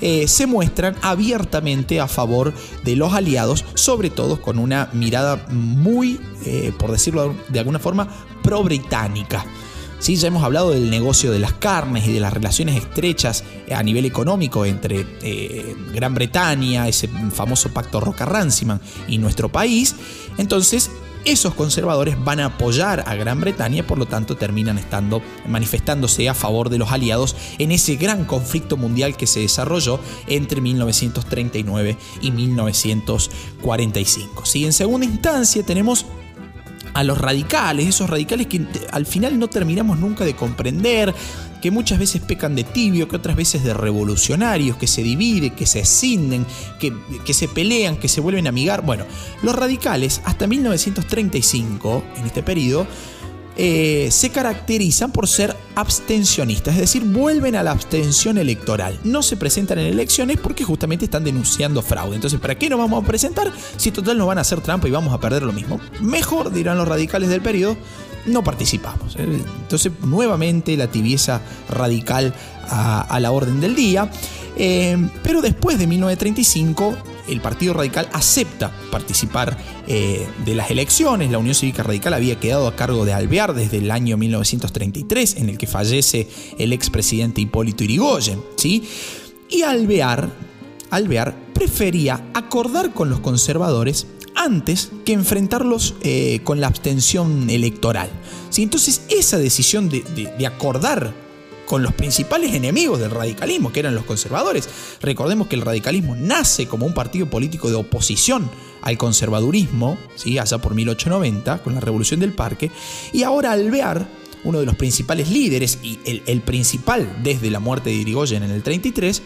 eh, 0.00 0.28
se 0.28 0.46
muestran 0.46 0.96
abiertamente 1.02 2.00
a 2.00 2.08
favor 2.08 2.52
de 2.84 2.96
los 2.96 3.14
aliados, 3.14 3.64
sobre 3.74 4.10
todo 4.10 4.40
con 4.40 4.58
una 4.58 4.90
mirada 4.92 5.46
muy, 5.50 6.20
eh, 6.44 6.72
por 6.78 6.92
decirlo 6.92 7.34
de 7.48 7.58
alguna 7.58 7.78
forma, 7.78 8.08
pro-británica. 8.42 9.44
Sí, 9.98 10.16
ya 10.16 10.28
hemos 10.28 10.44
hablado 10.44 10.70
del 10.70 10.90
negocio 10.90 11.32
de 11.32 11.38
las 11.38 11.54
carnes 11.54 12.06
y 12.06 12.12
de 12.12 12.20
las 12.20 12.32
relaciones 12.32 12.76
estrechas 12.76 13.44
a 13.74 13.82
nivel 13.82 14.04
económico 14.04 14.66
entre 14.66 15.06
eh, 15.22 15.74
Gran 15.94 16.14
Bretaña, 16.14 16.86
ese 16.86 17.08
famoso 17.32 17.70
pacto 17.70 17.98
Roca-Ranciman 17.98 18.80
y 19.08 19.16
nuestro 19.16 19.48
país. 19.48 19.96
Entonces, 20.36 20.90
esos 21.26 21.54
conservadores 21.54 22.16
van 22.24 22.40
a 22.40 22.46
apoyar 22.46 23.04
a 23.06 23.14
Gran 23.16 23.40
Bretaña, 23.40 23.86
por 23.86 23.98
lo 23.98 24.06
tanto 24.06 24.36
terminan 24.36 24.78
estando 24.78 25.20
manifestándose 25.46 26.28
a 26.28 26.34
favor 26.34 26.70
de 26.70 26.78
los 26.78 26.92
aliados 26.92 27.34
en 27.58 27.72
ese 27.72 27.96
gran 27.96 28.24
conflicto 28.24 28.76
mundial 28.76 29.16
que 29.16 29.26
se 29.26 29.40
desarrolló 29.40 29.98
entre 30.28 30.60
1939 30.60 31.98
y 32.20 32.30
1945. 32.30 34.46
¿Sí? 34.46 34.64
En 34.64 34.72
segunda 34.72 35.04
instancia 35.04 35.64
tenemos 35.64 36.06
a 36.94 37.02
los 37.04 37.18
radicales, 37.18 37.88
esos 37.88 38.08
radicales 38.08 38.46
que 38.46 38.64
al 38.90 39.04
final 39.04 39.38
no 39.38 39.48
terminamos 39.48 39.98
nunca 39.98 40.24
de 40.24 40.34
comprender, 40.34 41.14
que 41.60 41.70
muchas 41.70 41.98
veces 41.98 42.20
pecan 42.22 42.54
de 42.54 42.64
tibio, 42.64 43.08
que 43.08 43.16
otras 43.16 43.36
veces 43.36 43.64
de 43.64 43.74
revolucionarios, 43.74 44.76
que 44.76 44.86
se 44.86 45.02
dividen, 45.02 45.54
que 45.54 45.66
se 45.66 45.80
escinden, 45.80 46.46
que, 46.78 46.92
que 47.24 47.34
se 47.34 47.48
pelean, 47.48 47.96
que 47.96 48.08
se 48.08 48.20
vuelven 48.20 48.46
a 48.46 48.50
amigar. 48.50 48.82
Bueno, 48.82 49.04
los 49.42 49.54
radicales 49.54 50.20
hasta 50.24 50.46
1935, 50.46 52.04
en 52.16 52.26
este 52.26 52.42
periodo, 52.42 52.86
eh, 53.58 54.08
se 54.10 54.28
caracterizan 54.28 55.12
por 55.12 55.26
ser 55.26 55.56
abstencionistas, 55.76 56.74
es 56.74 56.80
decir, 56.80 57.04
vuelven 57.04 57.56
a 57.56 57.62
la 57.62 57.70
abstención 57.70 58.36
electoral. 58.36 58.98
No 59.02 59.22
se 59.22 59.38
presentan 59.38 59.78
en 59.78 59.86
elecciones 59.86 60.38
porque 60.38 60.62
justamente 60.62 61.06
están 61.06 61.24
denunciando 61.24 61.80
fraude. 61.80 62.16
Entonces, 62.16 62.38
¿para 62.38 62.58
qué 62.58 62.68
nos 62.68 62.78
vamos 62.78 63.02
a 63.02 63.06
presentar 63.06 63.50
si 63.78 63.90
total 63.92 64.18
nos 64.18 64.26
van 64.26 64.36
a 64.36 64.42
hacer 64.42 64.60
trampa 64.60 64.88
y 64.88 64.90
vamos 64.90 65.14
a 65.14 65.20
perder 65.20 65.42
lo 65.42 65.54
mismo? 65.54 65.80
Mejor, 66.02 66.52
dirán 66.52 66.76
los 66.76 66.86
radicales 66.86 67.30
del 67.30 67.40
periodo, 67.40 67.78
no 68.26 68.44
participamos. 68.44 69.16
¿eh? 69.16 69.26
Entonces, 69.62 69.92
nuevamente 70.02 70.76
la 70.76 70.88
tibieza 70.88 71.40
radical 71.68 72.34
a, 72.68 73.18
la 73.20 73.30
orden 73.30 73.60
del 73.60 73.74
día. 73.74 74.10
Eh, 74.56 74.96
pero 75.22 75.42
después 75.42 75.78
de 75.78 75.86
1935, 75.86 76.96
el 77.28 77.40
Partido 77.40 77.74
Radical 77.74 78.08
acepta 78.12 78.72
participar 78.90 79.56
eh, 79.86 80.26
de 80.44 80.54
las 80.54 80.70
elecciones. 80.70 81.30
La 81.30 81.38
Unión 81.38 81.54
Cívica 81.54 81.82
Radical 81.82 82.14
había 82.14 82.38
quedado 82.38 82.66
a 82.66 82.76
cargo 82.76 83.04
de 83.04 83.12
Alvear 83.12 83.54
desde 83.54 83.78
el 83.78 83.90
año 83.90 84.16
1933, 84.16 85.36
en 85.36 85.48
el 85.50 85.58
que 85.58 85.66
fallece 85.66 86.28
el 86.58 86.72
expresidente 86.72 87.40
Hipólito 87.40 87.84
Irigoyen. 87.84 88.40
¿sí? 88.56 88.88
Y 89.50 89.62
Alvear, 89.62 90.30
Alvear 90.90 91.34
prefería 91.52 92.24
acordar 92.34 92.92
con 92.92 93.10
los 93.10 93.20
conservadores 93.20 94.06
antes 94.36 94.90
que 95.04 95.12
enfrentarlos 95.12 95.94
eh, 96.02 96.40
con 96.44 96.60
la 96.60 96.68
abstención 96.68 97.50
electoral. 97.50 98.08
¿sí? 98.50 98.62
Entonces 98.62 99.02
esa 99.08 99.38
decisión 99.38 99.88
de, 99.88 100.46
acordar 100.46 101.12
con 101.66 101.82
los 101.82 101.92
principales 101.94 102.54
enemigos 102.54 103.00
del 103.00 103.10
radicalismo, 103.10 103.72
que 103.72 103.80
eran 103.80 103.96
los 103.96 104.04
conservadores. 104.04 104.68
Recordemos 105.00 105.48
que 105.48 105.56
el 105.56 105.62
radicalismo 105.62 106.14
nace 106.14 106.66
como 106.68 106.86
un 106.86 106.94
partido 106.94 107.28
político 107.28 107.68
de 107.68 107.74
oposición 107.74 108.48
al 108.82 108.96
conservadurismo, 108.96 109.98
¿sí? 110.14 110.38
allá 110.38 110.58
por 110.58 110.74
1890, 110.74 111.64
con 111.64 111.74
la 111.74 111.80
Revolución 111.80 112.20
del 112.20 112.32
Parque, 112.32 112.70
y 113.12 113.24
ahora 113.24 113.50
Alvear, 113.50 114.06
uno 114.44 114.60
de 114.60 114.66
los 114.66 114.76
principales 114.76 115.28
líderes 115.28 115.80
y 115.82 115.98
el, 116.04 116.22
el 116.26 116.40
principal 116.40 117.18
desde 117.24 117.50
la 117.50 117.58
muerte 117.58 117.90
de 117.90 117.96
Irigoyen 117.96 118.44
en 118.44 118.52
el 118.52 118.62
33, 118.62 119.22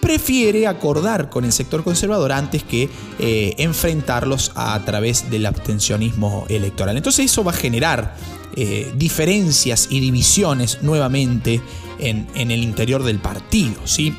prefiere 0.00 0.66
acordar 0.66 1.30
con 1.30 1.44
el 1.44 1.52
sector 1.52 1.84
conservador 1.84 2.32
antes 2.32 2.62
que 2.62 2.88
eh, 3.18 3.54
enfrentarlos 3.58 4.52
a 4.54 4.82
través 4.84 5.30
del 5.30 5.46
abstencionismo 5.46 6.46
electoral. 6.48 6.96
Entonces 6.96 7.26
eso 7.26 7.44
va 7.44 7.52
a 7.52 7.54
generar 7.54 8.16
eh, 8.56 8.92
diferencias 8.96 9.88
y 9.90 10.00
divisiones 10.00 10.78
nuevamente 10.82 11.60
en, 11.98 12.26
el 12.34 12.62
interior 12.62 13.02
del 13.04 13.18
partido. 13.18 13.76
¿sí? 13.84 14.14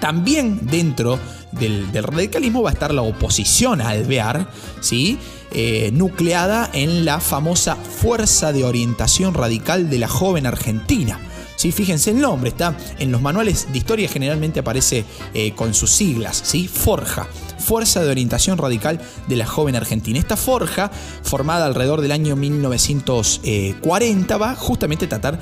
También 0.00 0.66
dentro 0.66 1.18
del, 1.52 1.92
radicalismo 1.92 2.62
va 2.62 2.70
a 2.70 2.72
estar 2.72 2.92
la 2.92 3.02
oposición 3.02 3.80
a 3.80 3.90
Alvear, 3.90 4.48
¿sí? 4.80 5.18
Eh, 5.52 5.90
nucleada 5.92 6.68
en 6.72 7.04
la 7.04 7.20
famosa 7.20 7.76
Fuerza 7.76 8.52
de 8.52 8.64
Orientación 8.64 9.34
Radical 9.34 9.88
de 9.88 9.98
la 9.98 10.08
Joven 10.08 10.46
Argentina 10.46 11.20
¿sí? 11.64 11.72
Fíjense 11.72 12.10
el 12.10 12.20
nombre, 12.20 12.50
está 12.50 12.76
en 12.98 13.10
los 13.10 13.22
manuales 13.22 13.72
de 13.72 13.78
historia 13.78 14.06
generalmente 14.06 14.60
aparece 14.60 15.06
eh, 15.32 15.54
con 15.54 15.72
sus 15.72 15.90
siglas, 15.90 16.42
¿sí? 16.44 16.68
Forja. 16.68 17.26
Fuerza 17.58 18.04
de 18.04 18.10
Orientación 18.10 18.58
Radical 18.58 19.00
de 19.26 19.36
la 19.36 19.46
Joven 19.46 19.74
Argentina. 19.74 20.18
Esta 20.18 20.36
forja, 20.36 20.90
formada 21.22 21.64
alrededor 21.64 22.02
del 22.02 22.12
año 22.12 22.36
1940, 22.36 24.36
va 24.36 24.54
justamente 24.54 25.06
a 25.06 25.08
tratar 25.08 25.38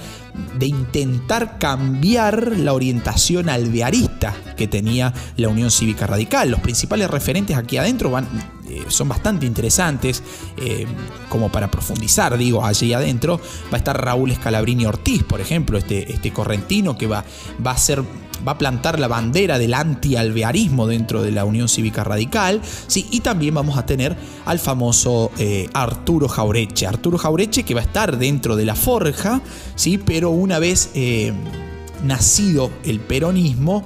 de 0.56 0.66
intentar 0.66 1.58
cambiar 1.58 2.56
la 2.56 2.72
orientación 2.72 3.48
alvearista 3.48 4.32
que 4.56 4.68
tenía 4.68 5.12
la 5.36 5.48
Unión 5.48 5.72
Cívica 5.72 6.06
Radical. 6.06 6.52
Los 6.52 6.60
principales 6.60 7.10
referentes 7.10 7.56
aquí 7.56 7.78
adentro 7.78 8.12
van 8.12 8.28
son 8.88 9.08
bastante 9.08 9.46
interesantes, 9.46 10.22
como 11.28 11.50
para 11.50 11.70
profundizar, 11.70 12.36
digo, 12.36 12.64
allí 12.64 12.92
adentro. 12.92 13.38
Va 13.72 13.74
a 13.74 13.76
estar 13.76 14.02
Raúl 14.02 14.30
Escalabrini 14.30 14.86
Ortiz, 14.86 15.22
por 15.24 15.40
ejemplo, 15.40 15.78
este, 15.78 16.12
este 16.12 16.32
correntino 16.32 16.96
que 16.96 17.06
va, 17.06 17.24
va 17.64 17.72
a 17.72 17.78
ser 17.78 18.02
va 18.46 18.52
a 18.52 18.58
plantar 18.58 18.98
la 18.98 19.08
bandera 19.08 19.58
del 19.58 19.74
anti-alvearismo 19.74 20.86
dentro 20.86 21.22
de 21.22 21.30
la 21.30 21.44
Unión 21.44 21.68
Cívica 21.68 22.04
Radical, 22.04 22.60
¿sí? 22.86 23.06
y 23.10 23.20
también 23.20 23.54
vamos 23.54 23.78
a 23.78 23.86
tener 23.86 24.16
al 24.44 24.58
famoso 24.58 25.30
eh, 25.38 25.68
Arturo 25.72 26.28
Jaureche. 26.28 26.86
Arturo 26.86 27.18
Jaureche 27.18 27.62
que 27.62 27.74
va 27.74 27.80
a 27.80 27.84
estar 27.84 28.18
dentro 28.18 28.56
de 28.56 28.64
la 28.64 28.74
forja, 28.74 29.40
¿sí? 29.76 29.98
pero 29.98 30.30
una 30.30 30.58
vez 30.58 30.90
eh, 30.94 31.32
nacido 32.04 32.70
el 32.84 33.00
peronismo, 33.00 33.84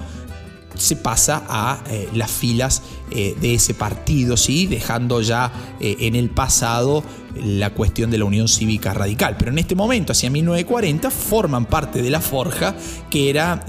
se 0.76 0.96
pasa 0.96 1.44
a 1.48 1.80
eh, 1.90 2.08
las 2.14 2.30
filas 2.30 2.82
eh, 3.10 3.36
de 3.40 3.54
ese 3.54 3.74
partido, 3.74 4.36
¿sí? 4.36 4.66
dejando 4.66 5.20
ya 5.20 5.52
eh, 5.80 5.96
en 6.00 6.14
el 6.14 6.30
pasado 6.30 7.04
la 7.34 7.70
cuestión 7.70 8.10
de 8.10 8.16
la 8.16 8.24
Unión 8.24 8.48
Cívica 8.48 8.94
Radical. 8.94 9.36
Pero 9.38 9.50
en 9.50 9.58
este 9.58 9.74
momento, 9.74 10.12
hacia 10.12 10.30
1940, 10.30 11.10
forman 11.10 11.66
parte 11.66 12.00
de 12.00 12.08
la 12.08 12.22
Forja, 12.22 12.74
que 13.10 13.28
era 13.28 13.62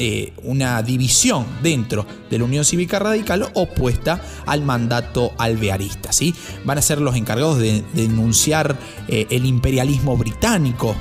una 0.44 0.82
división 0.82 1.46
dentro 1.62 2.06
de 2.30 2.38
la 2.38 2.46
Unión 2.46 2.64
Cívica 2.64 2.98
Radical 2.98 3.50
opuesta 3.56 4.22
al 4.46 4.62
mandato 4.62 5.34
alvearista. 5.38 6.14
¿sí? 6.14 6.34
Van 6.64 6.78
a 6.78 6.82
ser 6.82 7.02
los 7.02 7.18
encargados 7.18 7.60
de, 7.60 7.84
denunciar 7.94 8.78
el 9.10 9.46
imperialismo 9.46 10.16
británico 10.16 10.96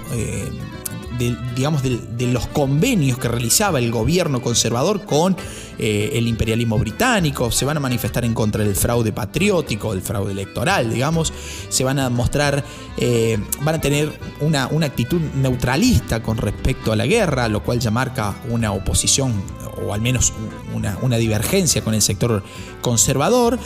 de, 1.19 1.37
digamos, 1.55 1.83
de, 1.83 2.27
los 2.27 2.47
convenios 2.49 3.19
que 3.19 3.29
realizaba 3.29 3.79
el 3.79 3.91
gobierno 3.91 4.43
conservador 4.43 5.05
con 5.05 5.37
eh, 5.79 6.11
el 6.15 6.27
imperialismo 6.27 6.79
británico, 6.79 7.51
se 7.51 7.65
van 7.65 7.77
a 7.77 7.81
manifestar 7.81 8.25
en 8.25 8.35
contra 8.35 8.65
del 8.65 8.75
fraude 8.75 9.13
patriótico, 9.13 9.93
del 9.93 10.03
fraude 10.03 10.33
electoral, 10.33 10.93
digamos, 10.93 11.33
se 11.69 11.85
van 11.85 11.99
a 11.99 12.11
mostrar, 12.11 12.65
eh, 12.97 13.39
van 13.63 13.77
a 13.77 13.81
tener 13.81 14.19
una, 14.41 14.69
una, 14.69 14.87
actitud 14.87 15.21
neutralista 15.35 16.23
con 16.23 16.37
respecto 16.37 16.93
a 16.93 16.97
la 16.97 17.07
guerra, 17.07 17.49
lo 17.49 17.63
cual 17.63 17.79
ya 17.79 17.91
marca 17.91 18.35
una 18.49 18.73
oposición 18.73 19.33
o 19.85 19.93
al 19.93 20.01
menos 20.01 20.33
una, 20.75 20.99
una 21.03 21.17
divergencia 21.17 21.83
con 21.83 21.95
el 21.95 22.03
sector 22.03 22.43
conservador 22.81 23.59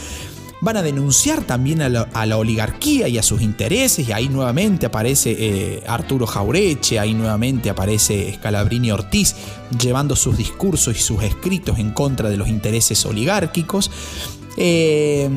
van 0.61 0.77
a 0.77 0.81
denunciar 0.83 1.43
también 1.43 1.81
a 1.81 1.89
la, 1.89 2.37
oligarquía 2.37 3.07
y 3.07 3.17
a 3.17 3.23
sus 3.23 3.41
intereses, 3.41 4.07
y 4.07 4.11
ahí 4.11 4.29
nuevamente 4.29 4.85
aparece 4.85 5.35
eh, 5.37 5.83
Arturo 5.87 6.27
Jaureche, 6.27 6.99
ahí 6.99 7.13
nuevamente 7.13 7.69
aparece 7.69 8.33
Scalabrini 8.35 8.91
Ortiz, 8.91 9.35
llevando 9.79 10.15
sus 10.15 10.37
discursos 10.37 10.95
y 10.95 10.99
sus 10.99 11.23
escritos 11.23 11.79
en 11.79 11.91
contra 11.91 12.29
de 12.29 12.37
los 12.37 12.47
intereses 12.47 13.05
oligárquicos. 13.05 13.89
Eh, 14.55 15.29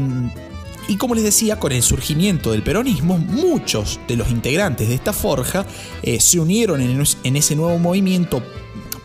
y 0.86 0.96
como 0.96 1.14
les 1.14 1.24
decía, 1.24 1.58
con 1.58 1.72
el 1.72 1.82
surgimiento 1.82 2.52
del 2.52 2.62
peronismo, 2.62 3.16
muchos 3.16 3.98
de 4.06 4.16
los 4.16 4.30
integrantes 4.30 4.88
de 4.88 4.94
esta 4.94 5.14
forja 5.14 5.64
eh, 6.02 6.20
se 6.20 6.38
unieron 6.38 6.82
en, 6.82 7.02
en 7.22 7.36
ese 7.36 7.56
nuevo 7.56 7.78
movimiento 7.78 8.42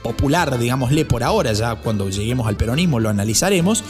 popular, 0.03 0.57
digámosle 0.59 1.05
por 1.05 1.23
ahora, 1.23 1.53
ya 1.53 1.75
cuando 1.75 2.09
lleguemos 2.09 2.47
al 2.47 2.57
peronismo 2.57 2.99
lo 2.99 3.09
analizaremos, 3.09 3.83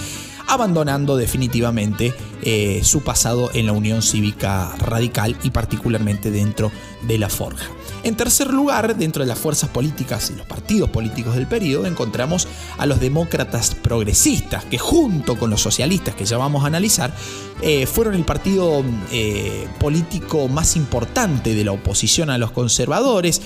abandonando 0.49 1.15
definitivamente 1.15 2.13
eh, 2.41 2.81
su 2.83 3.01
pasado 3.01 3.51
en 3.53 3.67
la 3.67 3.71
Unión 3.71 4.01
Cívica 4.01 4.75
Radical 4.79 5.37
y 5.43 5.51
particularmente 5.51 6.31
dentro 6.31 6.71
de 7.07 7.17
la 7.19 7.29
Forja. 7.29 7.69
En 8.01 8.15
tercer 8.15 8.51
lugar, 8.51 8.97
dentro 8.97 9.23
de 9.23 9.27
las 9.27 9.37
fuerzas 9.37 9.69
políticas 9.69 10.31
y 10.31 10.37
los 10.37 10.47
partidos 10.47 10.89
políticos 10.89 11.35
del 11.35 11.47
periodo, 11.47 11.85
encontramos 11.85 12.47
a 12.77 12.85
los 12.85 12.99
demócratas 12.99 13.75
progresistas, 13.75 14.65
que 14.65 14.77
junto 14.77 15.37
con 15.37 15.49
los 15.49 15.61
socialistas 15.61 16.15
que 16.15 16.25
ya 16.25 16.37
vamos 16.37 16.63
a 16.63 16.67
analizar, 16.67 17.13
eh, 17.61 17.85
fueron 17.85 18.15
el 18.15 18.23
partido 18.23 18.83
eh, 19.11 19.67
político 19.79 20.47
más 20.47 20.77
importante 20.77 21.53
de 21.53 21.65
la 21.65 21.73
oposición 21.73 22.29
a 22.29 22.37
los 22.37 22.51
conservadores. 22.51 23.41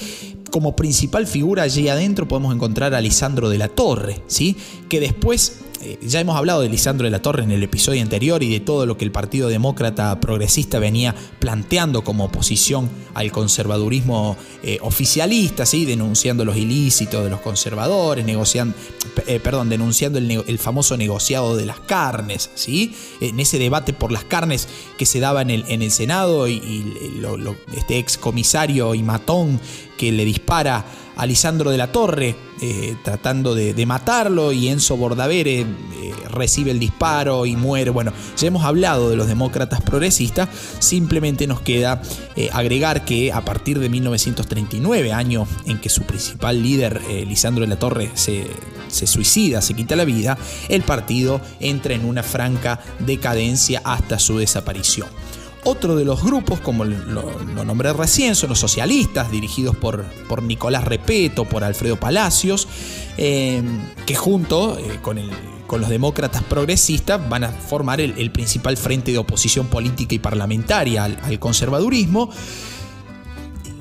Como 0.51 0.75
principal 0.75 1.25
figura 1.25 1.63
allí 1.63 1.89
adentro 1.89 2.27
podemos 2.27 2.53
encontrar 2.53 2.93
a 2.93 3.01
Lisandro 3.01 3.49
de 3.49 3.57
la 3.57 3.69
Torre, 3.69 4.21
¿sí? 4.27 4.55
que 4.87 4.99
después 4.99 5.63
ya 6.01 6.19
hemos 6.19 6.35
hablado 6.35 6.61
de 6.61 6.69
Lisandro 6.69 7.05
de 7.05 7.11
la 7.11 7.21
Torre 7.21 7.43
en 7.43 7.51
el 7.51 7.63
episodio 7.63 8.01
anterior 8.01 8.43
y 8.43 8.51
de 8.51 8.59
todo 8.59 8.85
lo 8.85 8.97
que 8.97 9.05
el 9.05 9.11
Partido 9.11 9.49
Demócrata 9.49 10.19
Progresista 10.19 10.79
venía 10.79 11.15
planteando 11.39 12.03
como 12.03 12.25
oposición 12.25 12.89
al 13.13 13.31
conservadurismo 13.31 14.37
eh, 14.63 14.79
oficialista, 14.81 15.65
¿sí? 15.65 15.85
denunciando 15.85 16.45
los 16.45 16.57
ilícitos 16.57 17.23
de 17.23 17.29
los 17.29 17.41
conservadores, 17.41 18.25
negociando, 18.25 18.75
eh, 19.27 19.39
perdón, 19.39 19.69
denunciando 19.69 20.19
el, 20.19 20.59
famoso 20.59 20.97
negociado 20.97 21.55
de 21.55 21.65
las 21.65 21.79
carnes, 21.79 22.49
¿sí? 22.55 22.95
en 23.19 23.39
ese 23.39 23.59
debate 23.59 23.93
por 23.93 24.11
las 24.11 24.23
carnes 24.23 24.67
que 24.97 25.05
se 25.05 25.19
daba 25.19 25.41
en 25.41 25.49
el, 25.49 25.65
en 25.67 25.81
el 25.81 25.91
Senado 25.91 26.47
y, 26.47 26.83
este 27.75 27.97
ex 27.97 28.17
comisario 28.17 28.95
y 28.95 29.03
matón 29.03 29.59
que 29.97 30.11
le 30.11 30.25
dispara 30.25 30.85
a 31.15 31.25
Lisandro 31.25 31.71
de 31.71 31.77
la 31.77 31.91
Torre 31.91 32.35
eh, 32.61 32.95
tratando 33.03 33.55
de, 33.55 33.85
matarlo 33.85 34.53
y 34.53 34.69
Enzo 34.69 34.95
Bordavere 34.95 35.61
eh, 35.61 35.65
recibe 36.29 36.71
el 36.71 36.79
disparo 36.79 37.45
y 37.45 37.57
muere. 37.57 37.89
Bueno, 37.89 38.13
ya 38.37 38.47
hemos 38.47 38.63
hablado 38.63 39.09
de 39.09 39.17
los 39.17 39.27
demócratas 39.27 39.81
progresistas, 39.81 40.47
simplemente 40.79 41.45
nos 41.45 41.59
queda 41.59 42.01
eh, 42.37 42.49
agregar 42.53 43.03
que 43.03 43.33
a 43.33 43.43
partir 43.43 43.79
de 43.79 43.89
1939, 43.89 45.11
año 45.11 45.45
en 45.65 45.81
que 45.81 45.89
su 45.89 46.03
principal 46.03 46.63
líder, 46.63 47.01
Lisandro 47.27 47.63
de 47.63 47.67
la 47.67 47.79
Torre, 47.79 48.11
se, 48.13 48.47
se 48.87 49.07
suicida, 49.07 49.61
se 49.61 49.73
quita 49.73 49.97
la 49.97 50.05
vida, 50.05 50.37
el 50.69 50.83
partido 50.83 51.41
entra 51.59 51.93
en 51.93 52.05
una 52.05 52.23
franca 52.23 52.79
decadencia 52.99 53.81
hasta 53.83 54.19
su 54.19 54.37
desaparición. 54.37 55.07
Otro 55.65 55.95
de 55.95 56.03
los 56.03 56.23
grupos, 56.23 56.59
como 56.59 56.83
lo, 56.83 57.63
nombré 57.63 57.93
recién, 57.93 58.35
son 58.35 58.49
los 58.49 58.59
socialistas, 58.59 59.31
dirigidos 59.31 59.75
por, 59.75 60.03
por 60.27 60.43
Nicolás 60.43 60.83
Repeto, 60.83 61.45
por 61.45 61.63
Alfredo 61.63 61.97
Palacios, 61.97 62.67
eh, 63.17 63.61
que 64.05 64.15
junto 64.15 64.77
eh, 64.77 64.99
con, 65.01 65.19
con, 65.65 65.79
los 65.79 65.89
demócratas 65.89 66.43
progresistas 66.43 67.29
van 67.29 67.45
a 67.45 67.49
formar 67.49 68.01
el, 68.01 68.31
principal 68.31 68.75
frente 68.75 69.13
de 69.13 69.17
oposición 69.17 69.67
política 69.67 70.15
y 70.15 70.19
parlamentaria 70.19 71.05
al 71.05 71.39
conservadurismo. 71.39 72.29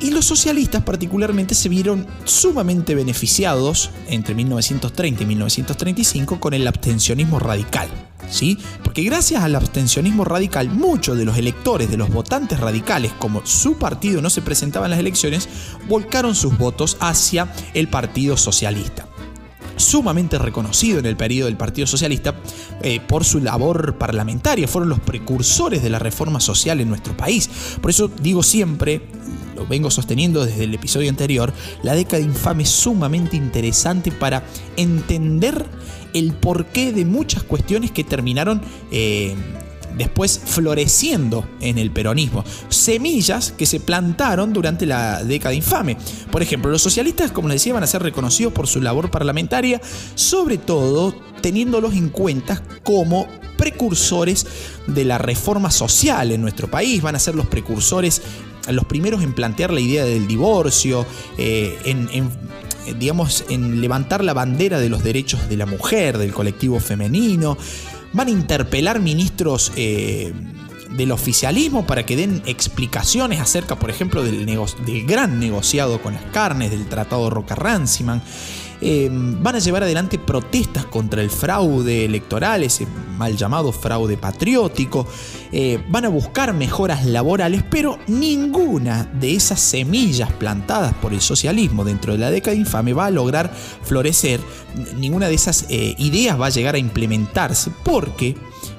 Y 0.02 0.10
los 0.10 0.24
socialistas 0.24 0.82
particularmente 0.82 1.54
se 1.54 1.68
vieron 1.68 2.08
sumamente 2.24 2.96
beneficiados 2.96 3.90
entre 4.08 4.34
1930 4.34 5.22
y 5.22 5.26
1935 5.26 6.40
con 6.40 6.54
el 6.54 6.66
abstencionismo 6.66 7.38
radical. 7.38 7.88
¿Sí? 8.32 8.56
Porque 8.82 9.02
gracias 9.02 9.42
al 9.42 9.54
abstencionismo 9.54 10.24
radical, 10.24 10.70
muchos 10.70 11.18
de 11.18 11.26
los 11.26 11.36
electores, 11.36 11.90
de 11.90 11.98
los 11.98 12.08
votantes 12.08 12.58
radicales, 12.58 13.12
como 13.18 13.44
su 13.44 13.76
partido 13.76 14.22
no 14.22 14.30
se 14.30 14.40
presentaba 14.40 14.86
en 14.86 14.92
las 14.92 15.00
elecciones, 15.00 15.48
volcaron 15.86 16.34
sus 16.34 16.56
votos 16.56 16.96
hacia 16.98 17.52
el 17.74 17.88
Partido 17.88 18.38
Socialista 18.38 19.06
sumamente 19.76 20.38
reconocido 20.38 20.98
en 20.98 21.06
el 21.06 21.16
periodo 21.16 21.46
del 21.46 21.56
Partido 21.56 21.86
Socialista 21.86 22.34
eh, 22.82 23.00
por 23.00 23.24
su 23.24 23.40
labor 23.40 23.96
parlamentaria, 23.98 24.68
fueron 24.68 24.88
los 24.88 25.00
precursores 25.00 25.82
de 25.82 25.90
la 25.90 25.98
reforma 25.98 26.40
social 26.40 26.80
en 26.80 26.88
nuestro 26.88 27.16
país. 27.16 27.50
Por 27.80 27.90
eso 27.90 28.08
digo 28.08 28.42
siempre, 28.42 29.02
lo 29.56 29.66
vengo 29.66 29.90
sosteniendo 29.90 30.44
desde 30.44 30.64
el 30.64 30.74
episodio 30.74 31.10
anterior, 31.10 31.52
la 31.82 31.94
década 31.94 32.22
infame 32.22 32.62
es 32.62 32.70
sumamente 32.70 33.36
interesante 33.36 34.12
para 34.12 34.44
entender 34.76 35.66
el 36.14 36.32
porqué 36.32 36.92
de 36.92 37.04
muchas 37.04 37.42
cuestiones 37.42 37.90
que 37.90 38.04
terminaron 38.04 38.60
eh, 38.90 39.34
después 39.96 40.40
floreciendo 40.44 41.46
en 41.60 41.78
el 41.78 41.90
peronismo. 41.90 42.44
Semillas 42.68 43.52
que 43.52 43.66
se 43.66 43.80
plantaron 43.80 44.52
durante 44.52 44.86
la 44.86 45.22
década 45.24 45.54
infame. 45.54 45.96
Por 46.30 46.42
ejemplo, 46.42 46.70
los 46.70 46.82
socialistas, 46.82 47.32
como 47.32 47.48
les 47.48 47.56
decía, 47.56 47.74
van 47.74 47.82
a 47.82 47.86
ser 47.86 48.02
reconocidos 48.02 48.52
por 48.52 48.66
su 48.66 48.80
labor 48.80 49.10
parlamentaria, 49.10 49.80
sobre 50.14 50.58
todo 50.58 51.14
teniéndolos 51.40 51.94
en 51.94 52.08
cuenta 52.08 52.62
como 52.84 53.26
precursores 53.56 54.46
de 54.86 55.04
la 55.04 55.18
reforma 55.18 55.70
social 55.70 56.32
en 56.32 56.40
nuestro 56.40 56.70
país, 56.70 57.02
van 57.02 57.14
a 57.14 57.18
ser 57.18 57.34
los 57.34 57.46
precursores, 57.46 58.22
los 58.68 58.84
primeros 58.86 59.22
en 59.22 59.34
plantear 59.34 59.72
la 59.72 59.80
idea 59.80 60.04
del 60.04 60.26
divorcio, 60.26 61.06
eh, 61.38 61.78
en, 61.84 62.30
digamos, 62.98 63.44
en 63.48 63.80
levantar 63.80 64.24
la 64.24 64.34
bandera 64.34 64.78
de 64.78 64.88
los 64.88 65.02
derechos 65.02 65.48
de 65.48 65.56
la 65.56 65.66
mujer, 65.66 66.18
del 66.18 66.32
colectivo 66.32 66.80
femenino, 66.80 67.56
van 68.12 68.28
a 68.28 68.30
interpelar 68.30 69.00
ministros 69.00 69.72
eh, 69.76 70.32
del 70.96 71.12
oficialismo 71.12 71.86
para 71.86 72.04
que 72.04 72.16
den 72.16 72.42
explicaciones 72.46 73.40
acerca, 73.40 73.78
por 73.78 73.90
ejemplo, 73.90 74.22
del, 74.22 74.46
del 74.46 75.06
gran 75.06 75.38
negociado 75.38 76.00
con 76.02 76.14
las 76.14 76.24
carnes, 76.26 76.70
del 76.70 76.86
tratado 76.86 77.30
Roca-Ranciman. 77.30 78.22
Em, 78.84 79.40
van 79.40 79.54
a 79.54 79.58
llevar 79.60 79.84
adelante 79.84 80.18
protestas 80.18 80.86
contra 80.86 81.22
el 81.22 81.30
fraude 81.30 82.04
electoral, 82.04 82.64
ese 82.64 82.84
mal 83.16 83.36
llamado 83.36 83.70
fraude 83.70 84.16
patriótico, 84.16 85.06
eh, 85.52 85.80
van 85.88 86.06
a 86.06 86.08
buscar 86.08 86.52
mejoras 86.52 87.06
laborales, 87.06 87.62
pero 87.70 88.00
ninguna 88.08 89.04
de 89.04 89.36
esas 89.36 89.60
semillas 89.60 90.32
plantadas 90.32 90.94
por 90.94 91.12
el 91.12 91.20
socialismo 91.20 91.84
dentro 91.84 92.12
de 92.12 92.18
la 92.18 92.32
década 92.32 92.56
infame 92.56 92.92
va 92.92 93.06
a 93.06 93.10
lograr 93.10 93.54
florecer, 93.82 94.40
ninguna 94.96 95.28
de 95.28 95.34
esas 95.34 95.66
eh, 95.68 95.94
ideas 95.98 96.40
va 96.40 96.46
a 96.46 96.50
llegar 96.50 96.74
a 96.74 96.78
implementarse, 96.78 97.70
porque 97.84 98.34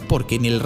porque 0.07 0.35
en 0.35 0.45
el, 0.45 0.61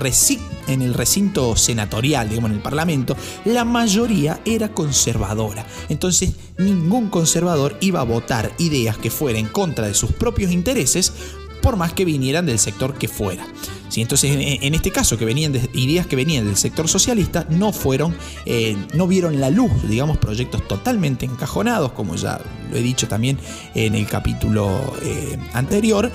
en 0.68 0.82
el 0.82 0.94
recinto 0.94 1.56
senatorial, 1.56 2.30
digamos, 2.30 2.52
en 2.52 2.58
el 2.58 2.62
Parlamento, 2.62 3.16
la 3.46 3.66
mayoría 3.66 4.40
era 4.46 4.70
conservadora. 4.70 5.66
Entonces, 5.90 6.34
ningún 6.58 7.10
conservador 7.10 7.78
iba 7.82 8.02
a 8.02 8.04
votar 8.04 8.52
ideas 8.58 8.98
que 8.98 9.10
fueran 9.10 9.46
en 9.46 9.48
contra 9.48 9.88
de 9.88 9.94
sus 9.94 10.12
propios 10.12 10.52
intereses 10.52 11.14
por 11.62 11.76
más 11.76 11.94
que 11.94 12.06
vinieran 12.06 12.46
del 12.46 12.60
sector 12.60 12.98
que 12.98 13.08
fuera. 13.08 13.46
¿Sí? 13.90 14.02
Entonces, 14.02 14.32
en, 14.40 14.74
este 14.74 14.92
caso, 14.92 15.18
que 15.18 15.26
venían 15.26 15.54
de 15.54 15.70
ideas 15.74 16.08
que 16.08 16.16
venían 16.16 16.46
del 16.46 16.58
sector 16.58 16.88
socialista, 16.88 17.46
no 17.50 17.72
fueron, 17.72 18.16
eh, 18.46 18.78
no 18.94 19.08
vieron 19.08 19.40
la 19.40 19.50
luz, 19.50 19.72
digamos, 19.88 20.18
proyectos 20.18 20.68
totalmente 20.68 21.26
encajonados, 21.26 21.94
como 21.94 22.16
ya 22.16 22.40
lo 22.70 22.78
he 22.78 22.82
dicho 22.82 23.08
también 23.08 23.38
en 23.76 23.96
el 23.96 24.08
capítulo 24.08 24.96
eh, 25.02 25.38
anterior 25.54 26.12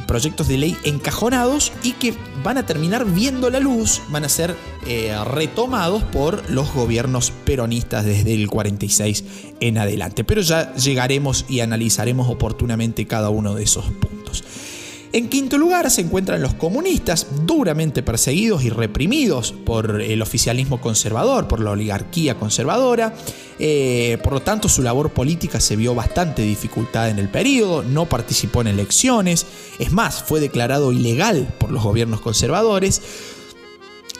proyectos 0.00 0.48
de 0.48 0.58
ley 0.58 0.76
encajonados 0.84 1.72
y 1.82 1.92
que 1.92 2.14
van 2.42 2.58
a 2.58 2.66
terminar 2.66 3.04
viendo 3.04 3.50
la 3.50 3.60
luz, 3.60 4.02
van 4.08 4.24
a 4.24 4.28
ser 4.28 4.56
retomados 5.32 6.04
por 6.04 6.48
los 6.48 6.72
gobiernos 6.72 7.32
peronistas 7.44 8.04
desde 8.04 8.34
el 8.34 8.48
46 8.48 9.24
en 9.60 9.78
adelante. 9.78 10.22
Pero 10.22 10.42
ya 10.42 10.74
llegaremos 10.74 11.44
y 11.48 11.60
analizaremos 11.60 12.28
oportunamente 12.28 13.06
cada 13.06 13.30
uno 13.30 13.54
de 13.54 13.64
esos 13.64 13.84
puntos. 13.86 14.44
En 15.16 15.30
quinto 15.30 15.56
lugar 15.56 15.90
se 15.90 16.02
encuentran 16.02 16.42
los 16.42 16.52
comunistas, 16.52 17.26
duramente 17.46 18.02
perseguidos 18.02 18.64
y 18.64 18.68
reprimidos 18.68 19.52
por 19.52 20.02
el 20.02 20.20
oficialismo 20.20 20.78
conservador, 20.78 21.48
por 21.48 21.60
la 21.60 21.70
oligarquía 21.70 22.34
conservadora. 22.34 23.14
Eh, 23.58 24.18
por 24.22 24.34
lo 24.34 24.40
tanto, 24.42 24.68
su 24.68 24.82
labor 24.82 25.08
política 25.08 25.58
se 25.58 25.74
vio 25.74 25.94
bastante 25.94 26.42
dificultada 26.42 27.08
en 27.08 27.18
el 27.18 27.30
periodo, 27.30 27.82
no 27.82 28.04
participó 28.04 28.60
en 28.60 28.66
elecciones, 28.66 29.46
es 29.78 29.90
más, 29.90 30.22
fue 30.22 30.38
declarado 30.38 30.92
ilegal 30.92 31.48
por 31.58 31.70
los 31.70 31.82
gobiernos 31.82 32.20
conservadores. 32.20 33.00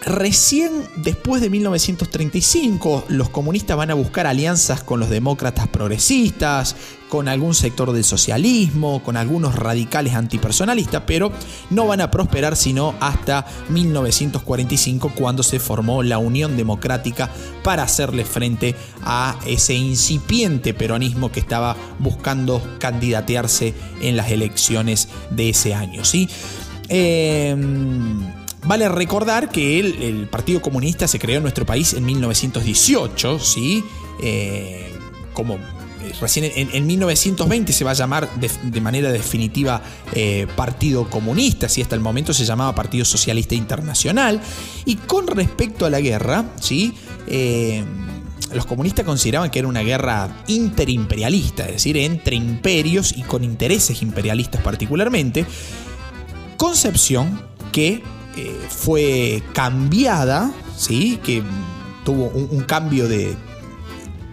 Recién 0.04 0.70
después 0.96 1.42
de 1.42 1.50
1935, 1.50 3.06
los 3.09 3.28
comunistas 3.28 3.76
van 3.76 3.90
a 3.90 3.94
buscar 3.94 4.26
alianzas 4.26 4.82
con 4.82 5.00
los 5.00 5.11
demócratas 5.11 5.66
progresistas, 5.68 6.76
con 7.09 7.28
algún 7.28 7.54
sector 7.54 7.92
del 7.92 8.04
socialismo, 8.04 9.02
con 9.02 9.16
algunos 9.16 9.54
radicales 9.56 10.14
antipersonalistas, 10.14 11.02
pero 11.06 11.32
no 11.70 11.87
van 11.87 12.02
a 12.02 12.11
prosperar 12.11 12.56
sino 12.56 12.94
hasta 13.00 13.46
1945 13.70 15.12
cuando 15.14 15.42
se 15.42 15.59
formó 15.59 16.02
la 16.02 16.18
Unión 16.18 16.56
Democrática 16.56 17.30
para 17.64 17.82
hacerle 17.82 18.24
frente 18.24 18.76
a 19.02 19.38
ese 19.46 19.74
incipiente 19.74 20.74
peronismo 20.74 21.32
que 21.32 21.40
estaba 21.40 21.76
buscando 21.98 22.62
candidatearse 22.78 23.74
en 24.00 24.16
las 24.16 24.30
elecciones 24.30 25.09
de 25.30 25.48
ese 25.48 25.74
año. 25.74 26.04
¿sí? 26.04 26.28
Eh, 26.88 27.56
Vale 28.66 28.88
recordar 28.88 29.48
que 29.48 29.79
el, 29.79 30.26
Partido 30.29 30.61
Comunista 30.61 31.07
se 31.07 31.20
creó 31.20 31.37
en 31.37 31.42
nuestro 31.42 31.64
país 31.64 31.94
en 31.94 32.05
1918, 32.05 33.38
¿sí? 33.38 33.85
Eh, 34.20 34.92
como 35.33 35.55
eh, 35.55 36.12
recién 36.20 36.50
en, 36.55 36.87
1920 36.87 37.72
se 37.72 37.85
va 37.85 37.92
a 37.92 37.94
llamar 37.94 38.29
de, 38.35 38.81
manera 38.81 39.12
definitiva 39.12 39.83
eh, 40.12 40.48
Partido 40.57 41.09
Comunista, 41.09 41.68
si 41.68 41.81
hasta 41.81 41.94
el 41.94 42.00
momento 42.00 42.35
se 42.35 42.44
llamaba 42.44 42.74
Partido 42.74 43.05
Socialista 43.05 43.55
Internacional. 43.55 44.40
Y 44.85 44.96
con 44.96 45.29
respecto 45.29 45.87
a 45.87 45.90
la 45.90 46.00
guerra, 46.00 46.46
¿sí? 46.61 46.92
los 48.52 48.66
comunistas 48.66 49.05
consideraban 49.05 49.50
que 49.50 49.61
era 49.61 49.68
una 49.68 49.83
guerra 49.83 50.42
interimperialista, 50.48 51.66
es 51.66 51.72
decir, 51.72 51.96
entre 51.98 52.35
imperios 52.35 53.12
y 53.16 53.22
con 53.22 53.44
intereses 53.44 54.02
imperialistas 54.02 54.61
particularmente. 54.61 55.46
Concepción 56.57 57.40
que 57.70 58.02
eh, 58.37 58.66
fue 58.68 59.42
cambiada, 59.53 60.53
¿sí? 60.77 61.18
que 61.22 61.42
tuvo 62.05 62.27
un 62.29 62.62
cambio 62.64 63.09
de, 63.09 63.37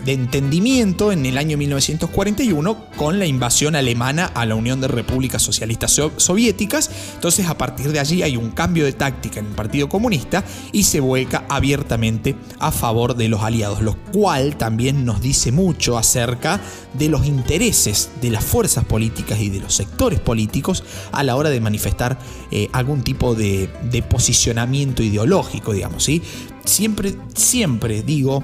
de 0.06 0.14
entendimiento 0.14 1.12
en 1.12 1.26
el 1.26 1.38
año 1.38 1.58
1941 1.58 2.86
con 2.98 3.20
la 3.20 3.26
invasión 3.26 3.76
alemana 3.76 4.26
a 4.26 4.46
la 4.46 4.56
Unión 4.56 4.82
de 4.82 4.88
Repúblicas 4.88 5.42
Socialistas 5.42 6.00
Soviéticas. 6.18 6.90
Entonces 7.16 7.48
a 7.48 7.58
partir 7.58 7.92
de 7.92 8.00
allí 8.00 8.24
hay 8.24 8.38
un 8.38 8.52
cambio 8.52 8.86
de 8.86 8.94
táctica 8.94 9.40
en 9.40 9.48
el 9.48 9.54
Partido 9.54 9.90
Comunista 9.90 10.44
y 10.72 10.84
se 10.84 11.00
vuelca 11.00 11.46
abiertamente 11.50 12.36
a 12.60 12.72
favor 12.72 13.16
de 13.16 13.30
los 13.30 13.42
aliados, 13.42 13.82
lo 13.82 13.96
cual 14.12 14.58
también 14.58 15.06
nos 15.06 15.22
dice 15.22 15.52
mucho 15.52 15.98
acerca 15.98 16.62
de 16.94 17.10
los 17.10 17.26
intereses 17.26 18.12
de 18.22 18.30
las 18.30 18.44
fuerzas 18.44 18.86
políticas 18.86 19.40
y 19.40 19.50
de 19.50 19.60
los 19.60 19.74
sectores 19.74 20.20
políticos 20.20 20.84
a 21.12 21.24
la 21.24 21.36
hora 21.36 21.50
de 21.50 21.60
manifestar 21.60 22.18
eh, 22.52 22.70
algún 22.74 23.04
tipo 23.04 23.36
de, 23.36 23.70
de 23.90 24.04
posicionamiento 24.04 25.02
ideológico, 25.02 25.74
digamos. 25.74 26.04
¿sí? 26.04 26.22
Siempre, 26.66 27.16
siempre 27.36 28.04
digo 28.04 28.44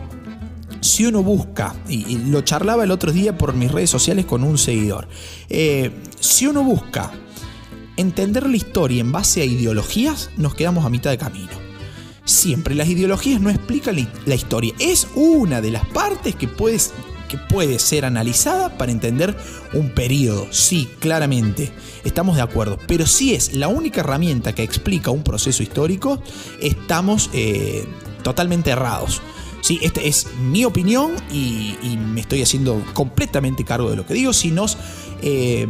si 0.81 1.05
uno 1.05 1.23
busca, 1.23 1.75
y, 1.87 2.17
lo 2.29 2.41
charlaba 2.41 2.83
el 2.83 2.91
otro 2.91 3.11
día 3.11 3.37
por 3.37 3.53
mis 3.53 3.71
redes 3.71 3.89
sociales 3.89 4.25
con 4.25 4.43
un 4.43 4.57
seguidor, 4.57 5.07
eh, 5.49 5.91
si 6.19 6.47
uno 6.47 6.63
busca 6.63 7.11
entender 7.97 8.47
la 8.49 8.55
historia 8.55 9.01
en 9.01 9.11
base 9.11 9.41
a 9.41 9.45
ideologías, 9.45 10.29
nos 10.37 10.55
quedamos 10.55 10.85
a 10.85 10.89
mitad 10.89 11.09
de 11.09 11.17
camino. 11.17 11.51
Siempre 12.23 12.75
las 12.75 12.87
ideologías 12.87 13.41
no 13.41 13.49
explican 13.49 13.97
la 14.25 14.35
historia. 14.35 14.73
Es 14.77 15.07
una 15.15 15.61
de 15.61 15.71
las 15.71 15.85
partes 15.87 16.35
que, 16.35 16.47
que 16.47 17.37
puede 17.49 17.79
ser 17.79 18.05
analizada 18.05 18.77
para 18.77 18.91
entender 18.91 19.35
un 19.73 19.89
periodo. 19.89 20.47
Sí, 20.51 20.87
claramente, 20.99 21.71
estamos 22.03 22.35
de 22.35 22.43
acuerdo. 22.43 22.77
Pero 22.87 23.07
si 23.07 23.33
es 23.33 23.53
la 23.53 23.67
única 23.67 24.01
herramienta 24.01 24.53
que 24.53 24.63
explica 24.63 25.11
un 25.11 25.23
proceso 25.23 25.63
histórico, 25.63 26.21
estamos 26.61 27.31
eh, 27.33 27.85
totalmente 28.21 28.69
errados. 28.69 29.21
Sí, 29.61 29.79
esta 29.81 30.01
es 30.01 30.27
mi 30.41 30.65
opinión 30.65 31.11
y, 31.31 31.75
me 31.97 32.21
estoy 32.21 32.41
haciendo 32.41 32.83
completamente 32.93 33.63
cargo 33.63 33.89
de 33.89 33.95
lo 33.95 34.05
que 34.05 34.13
digo. 34.13 34.33
Si 34.33 34.51
nos, 34.51 34.77
eh, 35.21 35.67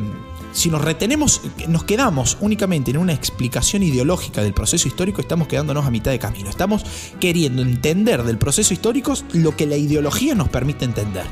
si 0.52 0.70
nos 0.70 0.82
retenemos, 0.82 1.42
nos 1.68 1.84
quedamos 1.84 2.38
únicamente 2.40 2.92
en 2.92 2.98
una 2.98 3.14
explicación 3.14 3.84
ideológica 3.84 4.42
del 4.42 4.54
proceso 4.54 4.88
histórico, 4.88 5.22
estamos 5.22 5.48
quedándonos 5.48 5.86
a 5.86 5.92
mitad 5.92 6.12
de 6.12 6.20
camino. 6.20 6.50
Estamos 6.50 6.84
queriendo 7.20 7.62
entender 7.62 8.24
del 8.24 8.38
proceso 8.38 8.74
histórico 8.74 9.14
lo 9.34 9.56
que 9.56 9.66
la 9.66 9.78
ideología 9.78 10.36
nos 10.36 10.50
permite 10.50 10.86
entender. 10.86 11.26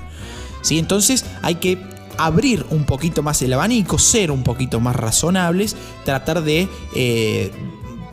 ¿Sí? 0.61 0.79
Entonces 0.79 1.25
hay 1.43 1.55
que 1.55 1.77
abrir 2.17 2.65
un 2.69 2.85
poquito 2.85 3.23
más 3.23 3.41
el 3.41 3.53
abanico, 3.53 3.99
ser 3.99 4.31
un 4.31 4.43
poquito 4.43 4.79
más 4.79 4.95
razonables, 4.95 5.75
tratar 6.03 6.43
de 6.43 6.67
eh, 6.95 7.51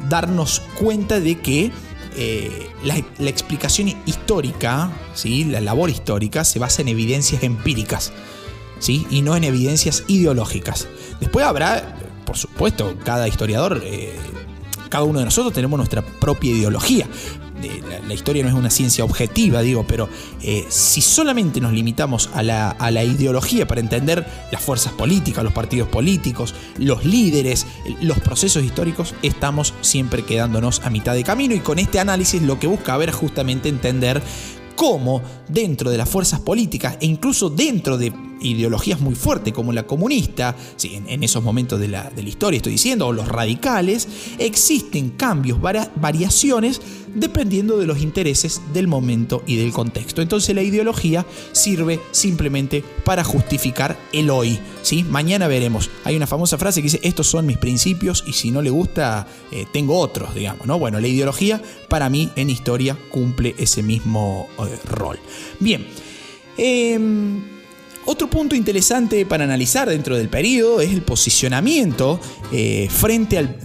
darnos 0.09 0.61
cuenta 0.79 1.21
de 1.21 1.41
que 1.41 1.73
eh, 2.17 2.71
la, 2.85 2.97
explicación 3.29 3.89
histórica, 4.07 4.91
¿sí? 5.15 5.45
la 5.45 5.61
labor 5.61 5.91
histórica, 5.91 6.45
se 6.45 6.59
basa 6.59 6.83
en 6.83 6.89
evidencias 6.89 7.43
empíricas 7.43 8.13
¿sí? 8.79 9.07
y 9.11 9.23
no 9.23 9.37
en 9.37 9.45
evidencias 9.45 10.05
ideológicas. 10.07 10.89
Después 11.21 11.45
habrá, 11.45 11.97
por 12.25 12.37
supuesto, 12.37 12.97
cada 13.05 13.29
historiador, 13.29 13.83
eh, 13.85 14.15
cada 14.89 15.05
uno 15.05 15.19
de 15.19 15.25
nosotros 15.25 15.53
tenemos 15.53 15.77
nuestra 15.77 16.03
propia 16.03 16.53
ideología, 16.53 17.09
la, 18.07 18.15
historia 18.15 18.43
no 18.43 18.49
es 18.49 18.55
una 18.55 18.71
ciencia 18.71 19.05
objetiva, 19.05 19.63
digo, 19.63 19.85
pero 19.87 20.09
eh, 20.43 20.65
si 20.69 21.01
solamente 21.01 21.61
nos 21.61 21.73
limitamos 21.73 22.31
a 22.35 22.43
la, 22.43 22.71
a 22.71 22.91
la, 22.91 23.05
ideología 23.05 23.67
para 23.67 23.81
entender 23.81 24.27
las 24.51 24.63
fuerzas 24.63 24.93
políticas, 24.93 25.45
los 25.45 25.53
partidos 25.53 25.89
políticos, 25.89 26.55
los 26.79 27.05
líderes, 27.05 27.67
los 28.01 28.19
procesos 28.21 28.63
históricos, 28.63 29.15
estamos 29.23 29.75
siempre 29.81 30.25
quedándonos 30.25 30.81
a 30.85 30.91
mitad 30.91 31.15
de 31.15 31.25
camino 31.25 31.55
y 31.55 31.61
con 31.61 31.79
este 31.79 32.01
análisis 32.01 32.43
lo 32.43 32.59
que 32.59 32.67
busca 32.67 32.97
ver 32.97 33.11
justamente 33.11 33.69
entender 33.69 34.23
cómo 34.77 35.23
dentro 35.49 35.91
de 35.91 35.99
las 35.99 36.09
fuerzas 36.09 36.41
políticas 36.41 36.97
e 37.01 37.07
incluso 37.07 37.51
dentro 37.51 37.99
de 37.99 38.13
ideologías 38.45 39.01
muy 39.01 39.15
fuertes 39.15 39.53
como 39.53 39.73
la 39.73 39.87
comunista, 39.87 40.57
en, 40.83 41.23
esos 41.23 41.43
momentos 41.43 41.81
de 41.81 41.89
la, 41.89 42.11
historia 42.25 42.59
estoy 42.59 42.73
diciendo, 42.73 43.07
o 43.07 43.13
los 43.13 43.29
radicales, 43.29 44.09
existen 44.39 45.11
cambios, 45.11 45.59
variaciones 45.61 46.81
dependiendo 47.15 47.79
de 47.79 47.87
los 47.87 48.03
intereses 48.03 48.61
del 48.73 48.89
momento 48.89 49.43
y 49.47 49.57
del 49.57 49.73
contexto. 49.73 50.21
Entonces 50.21 50.55
la 50.55 50.63
ideología 50.63 51.25
sirve 51.53 52.01
simplemente 52.11 52.85
para 53.05 53.25
justificar 53.25 53.97
el 54.13 54.31
hoy. 54.31 54.59
¿sí? 54.83 55.05
Mañana 55.05 55.47
veremos. 55.47 55.91
Hay 56.05 56.17
una 56.17 56.27
famosa 56.27 56.59
frase 56.59 56.81
que 56.81 56.87
dice, 56.87 57.01
estos 57.03 57.29
son 57.29 57.47
mis 57.47 57.59
principios 57.59 58.25
y 58.27 58.33
si 58.33 58.51
no 58.51 58.63
le 58.63 58.71
gusta, 58.71 59.27
eh, 59.53 59.67
tengo 59.73 59.99
otros, 59.99 60.35
digamos. 60.35 60.67
¿no? 60.67 60.79
Bueno, 60.79 61.01
la 61.01 61.09
ideología 61.09 61.63
para 61.89 62.09
mí 62.11 62.31
en 62.37 62.51
historia 62.51 62.99
cumple 63.11 63.55
ese 63.59 63.83
mismo 63.83 64.49
eh, 64.59 64.79
rol. 64.85 65.19
Bien. 65.61 65.87
Em, 66.57 67.54
otro 68.07 68.29
punto 68.29 68.55
interesante 68.55 69.27
para 69.27 69.45
analizar 69.45 69.89
dentro 69.89 70.17
del 70.17 70.29
periodo 70.29 70.81
es 70.81 70.93
el 70.93 71.03
posicionamiento 71.03 72.21
eh, 72.53 72.89
frente 72.91 73.39
al 73.39 73.57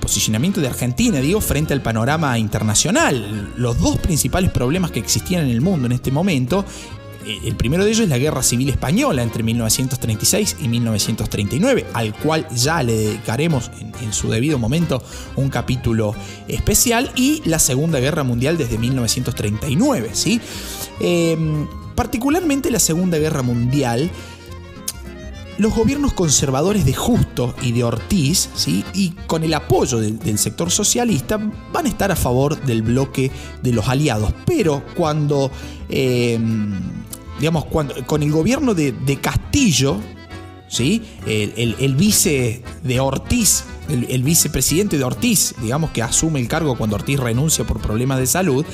posicionamiento 0.00 0.60
de 0.60 0.68
Argentina, 0.68 1.20
digo, 1.20 1.40
frente 1.40 1.72
al 1.74 1.82
panorama 1.82 2.38
internacional. 2.38 3.52
Los 3.56 3.80
dos 3.80 3.98
principales 3.98 4.50
problemas 4.50 4.90
que 4.90 5.00
existían 5.00 5.44
en 5.44 5.50
el 5.50 5.60
mundo 5.60 5.86
en 5.86 5.92
este 5.92 6.10
momento 6.10 6.64
el 7.44 7.56
primero 7.56 7.84
de 7.84 7.90
ellos 7.90 8.04
es 8.04 8.08
la 8.08 8.18
Guerra 8.18 8.42
Civil 8.42 8.68
Española 8.68 9.22
entre 9.22 9.42
1936 9.42 10.56
y 10.60 10.68
1939, 10.68 11.86
al 11.92 12.14
cual 12.14 12.46
ya 12.54 12.82
le 12.82 12.94
dedicaremos 12.94 13.70
en, 14.00 14.12
su 14.12 14.30
debido 14.30 14.58
momento 14.58 15.02
un 15.36 15.50
capítulo 15.50 16.14
especial, 16.46 17.10
y 17.16 17.42
la 17.44 17.58
Segunda 17.58 18.00
Guerra 18.00 18.22
Mundial 18.22 18.56
desde 18.56 18.78
1939. 18.78 20.10
¿sí? 20.12 20.40
Em, 21.00 21.66
particularmente 21.98 22.70
la 22.70 22.78
Segunda 22.78 23.18
Guerra 23.18 23.42
Mundial 23.42 24.08
los 25.56 25.74
gobiernos 25.74 26.12
conservadores 26.12 26.84
de 26.84 26.94
Justo 26.94 27.56
y 27.60 27.72
de 27.72 27.82
Ortiz, 27.82 28.50
¿sí? 28.54 28.84
y 28.94 29.10
con 29.26 29.42
el 29.42 29.52
apoyo 29.52 29.98
del, 29.98 30.38
sector 30.38 30.70
socialista, 30.70 31.40
van 31.72 31.86
a 31.86 31.88
estar 31.88 32.12
a 32.12 32.14
favor 32.14 32.62
del 32.62 32.82
bloque 32.82 33.32
de 33.64 33.72
los 33.72 33.88
aliados. 33.88 34.32
Pero 34.46 34.84
cuando, 34.94 35.50
em, 35.88 36.78
digamos, 37.40 37.64
cuando, 37.64 38.06
con 38.06 38.22
el 38.22 38.30
gobierno 38.30 38.74
de, 38.74 39.18
Castillo, 39.20 39.96
¿sí? 40.68 41.02
el 41.26 41.96
vice 41.96 42.62
de 42.84 43.00
Ortiz 43.00 43.64
el, 43.88 44.22
vicepresidente 44.22 44.98
de 44.98 45.04
Ortiz, 45.04 45.54
digamos 45.60 45.90
que 45.90 46.02
asume 46.02 46.40
el 46.40 46.48
cargo 46.48 46.76
cuando 46.76 46.96
Ortiz 46.96 47.18
renuncia 47.18 47.66
por 47.66 47.80
problemas 47.80 48.18
de 48.18 48.26
salud, 48.26 48.64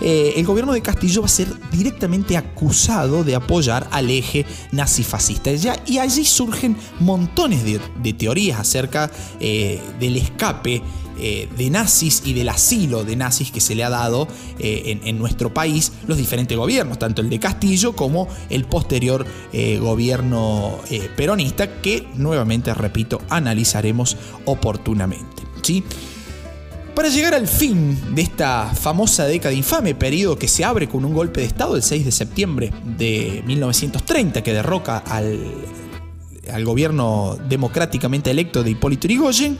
eh, 0.00 0.34
el 0.36 0.46
gobierno 0.46 0.72
de 0.72 0.82
Castillo 0.82 1.22
va 1.22 1.26
a 1.26 1.30
ser 1.30 1.48
directamente 1.70 2.36
acusado 2.36 3.24
de 3.24 3.34
apoyar 3.34 3.88
al 3.90 4.10
eje 4.10 4.46
nazifascista. 4.72 5.50
Y 5.86 5.98
allí 5.98 6.24
surgen 6.24 6.76
montones 7.00 7.64
de, 7.64 8.12
teorías 8.12 8.60
acerca 8.60 9.10
eh, 9.40 9.80
del 9.98 10.16
escape 10.16 10.82
eh, 11.24 11.48
de 11.56 11.70
nazis 11.70 12.20
y 12.24 12.32
del 12.32 12.48
asilo 12.48 13.04
de 13.04 13.14
nazis 13.14 13.52
que 13.52 13.60
se 13.60 13.76
le 13.76 13.84
ha 13.84 13.90
dado 13.90 14.26
eh, 14.58 14.98
en, 15.04 15.18
nuestro 15.18 15.54
país 15.54 15.92
los 16.08 16.18
diferentes 16.18 16.58
gobiernos, 16.58 16.98
tanto 16.98 17.22
el 17.22 17.30
de 17.30 17.38
Castillo 17.38 17.94
como 17.94 18.26
el 18.50 18.64
posterior 18.64 19.24
eh, 19.52 19.78
gobierno 19.78 20.80
peronista, 21.16 21.80
que 21.80 22.08
nuevamente, 22.16 22.74
repito, 22.74 23.20
analizaremos 23.28 24.16
oportunamente. 24.46 25.44
¿sí? 25.62 25.84
Para 26.92 27.08
llegar 27.08 27.34
al 27.34 27.46
fin 27.46 28.16
de 28.16 28.22
esta 28.22 28.72
famosa 28.74 29.24
década 29.24 29.54
infame, 29.54 29.94
periodo 29.94 30.36
que 30.36 30.48
se 30.48 30.64
abre 30.64 30.88
con 30.88 31.04
un 31.04 31.14
golpe 31.14 31.40
de 31.42 31.46
Estado 31.46 31.76
el 31.76 31.84
6 31.84 32.04
de 32.04 32.10
septiembre 32.10 32.72
de 32.84 33.44
1930 33.46 34.42
que 34.42 34.52
derroca 34.52 34.98
al, 34.98 35.38
al 36.50 36.64
gobierno 36.64 37.38
democráticamente 37.48 38.30
electo 38.30 38.62
de 38.62 38.70
Hipólito 38.70 39.06
Yrigoyen, 39.06 39.58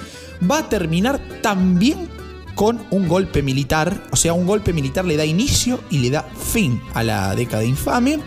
va 0.48 0.58
a 0.58 0.68
terminar 0.68 1.20
también 1.42 2.08
con 2.54 2.80
un 2.90 3.08
golpe 3.08 3.42
militar, 3.42 4.04
o 4.10 4.16
sea, 4.16 4.34
un 4.34 4.46
golpe 4.46 4.72
militar 4.72 5.04
le 5.04 5.16
da 5.16 5.24
inicio 5.24 5.80
y 5.90 5.98
le 5.98 6.10
da 6.10 6.22
fin 6.22 6.80
a 6.94 7.02
la 7.02 7.34
década 7.34 7.64
infame. 7.64 8.18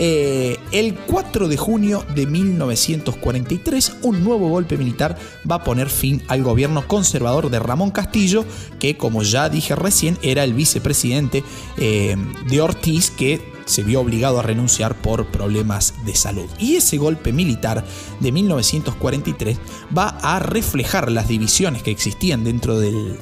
Eh, 0.00 0.56
el 0.70 0.94
4 0.94 1.48
de 1.48 1.56
junio 1.56 2.04
de 2.14 2.26
1943, 2.26 3.96
un 4.02 4.22
nuevo 4.22 4.48
golpe 4.48 4.76
militar 4.76 5.18
va 5.50 5.56
a 5.56 5.64
poner 5.64 5.90
fin 5.90 6.22
al 6.28 6.44
gobierno 6.44 6.86
conservador 6.86 7.50
de 7.50 7.58
Ramón 7.58 7.90
Castillo, 7.90 8.44
que 8.78 8.96
como 8.96 9.24
ya 9.24 9.48
dije 9.48 9.74
recién 9.74 10.16
era 10.22 10.44
el 10.44 10.54
vicepresidente 10.54 11.42
eh, 11.78 12.16
de 12.48 12.60
Ortiz, 12.60 13.10
que 13.10 13.57
se 13.68 13.82
vio 13.82 14.00
obligado 14.00 14.40
a 14.40 14.42
renunciar 14.42 14.94
por 14.96 15.26
problemas 15.26 15.94
de 16.04 16.14
salud. 16.14 16.48
Y 16.58 16.76
ese 16.76 16.96
golpe 16.96 17.32
militar 17.32 17.84
de 18.18 18.32
1943 18.32 19.58
va 19.96 20.08
a 20.22 20.38
reflejar 20.38 21.12
las 21.12 21.28
divisiones 21.28 21.82
que 21.82 21.90
existían 21.90 22.44
dentro 22.44 22.80
del, 22.80 23.18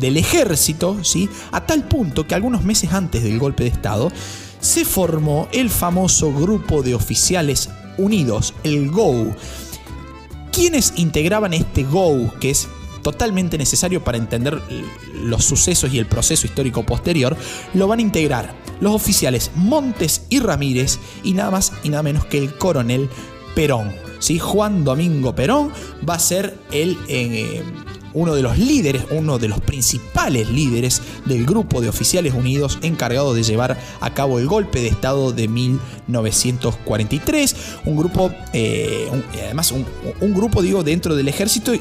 ejército, 0.00 1.02
¿sí? 1.02 1.28
a 1.50 1.66
tal 1.66 1.88
punto 1.88 2.26
que 2.26 2.34
algunos 2.34 2.62
meses 2.62 2.92
antes 2.92 3.24
del 3.24 3.38
golpe 3.38 3.64
de 3.64 3.70
Estado 3.70 4.12
se 4.60 4.84
formó 4.84 5.48
el 5.52 5.70
famoso 5.70 6.32
Grupo 6.32 6.82
de 6.82 6.94
Oficiales 6.94 7.70
Unidos, 7.96 8.54
el 8.62 8.90
GO. 8.90 9.34
¿Quiénes 10.52 10.92
integraban 10.96 11.54
este 11.54 11.84
GO, 11.84 12.32
que 12.38 12.50
es 12.50 12.68
totalmente 13.02 13.56
necesario 13.56 14.02
para 14.04 14.18
entender 14.18 14.60
los 15.14 15.44
sucesos 15.44 15.92
y 15.94 15.98
el 15.98 16.06
proceso 16.06 16.46
histórico 16.46 16.84
posterior, 16.84 17.36
lo 17.72 17.86
van 17.86 18.00
a 18.00 18.02
integrar 18.02 18.65
los 18.80 18.94
oficiales 18.94 19.50
Montes 19.54 20.22
y 20.28 20.40
Ramírez 20.40 20.98
y 21.22 21.32
nada 21.32 21.50
más 21.50 21.72
y 21.82 21.90
nada 21.90 22.02
menos 22.02 22.26
que 22.26 22.38
el 22.38 22.56
coronel 22.56 23.08
Perón. 23.54 23.92
¿sí? 24.18 24.38
Juan 24.38 24.84
Domingo 24.84 25.34
Perón 25.34 25.72
va 26.08 26.14
a 26.14 26.18
ser 26.18 26.58
el, 26.70 26.98
eh, 27.08 27.62
uno 28.16 28.34
de 28.34 28.42
los 28.42 28.58
líderes, 28.58 29.04
uno 29.10 29.38
de 29.38 29.48
los 29.48 29.60
principales 29.60 30.50
líderes 30.50 31.02
del 31.26 31.44
grupo 31.44 31.82
de 31.82 31.90
oficiales 31.90 32.32
unidos 32.34 32.78
encargado 32.82 33.34
de 33.34 33.42
llevar 33.42 33.76
a 34.00 34.14
cabo 34.14 34.38
el 34.38 34.46
golpe 34.46 34.80
de 34.80 34.88
Estado 34.88 35.32
de 35.32 35.48
1943. 35.48 37.56
Un 37.84 37.96
grupo, 37.96 38.30
eh, 38.54 39.10
además 39.44 39.70
un, 39.70 39.84
un, 40.20 40.34
grupo, 40.34 40.62
digo, 40.62 40.82
dentro 40.82 41.14
del 41.14 41.28
ejército 41.28 41.74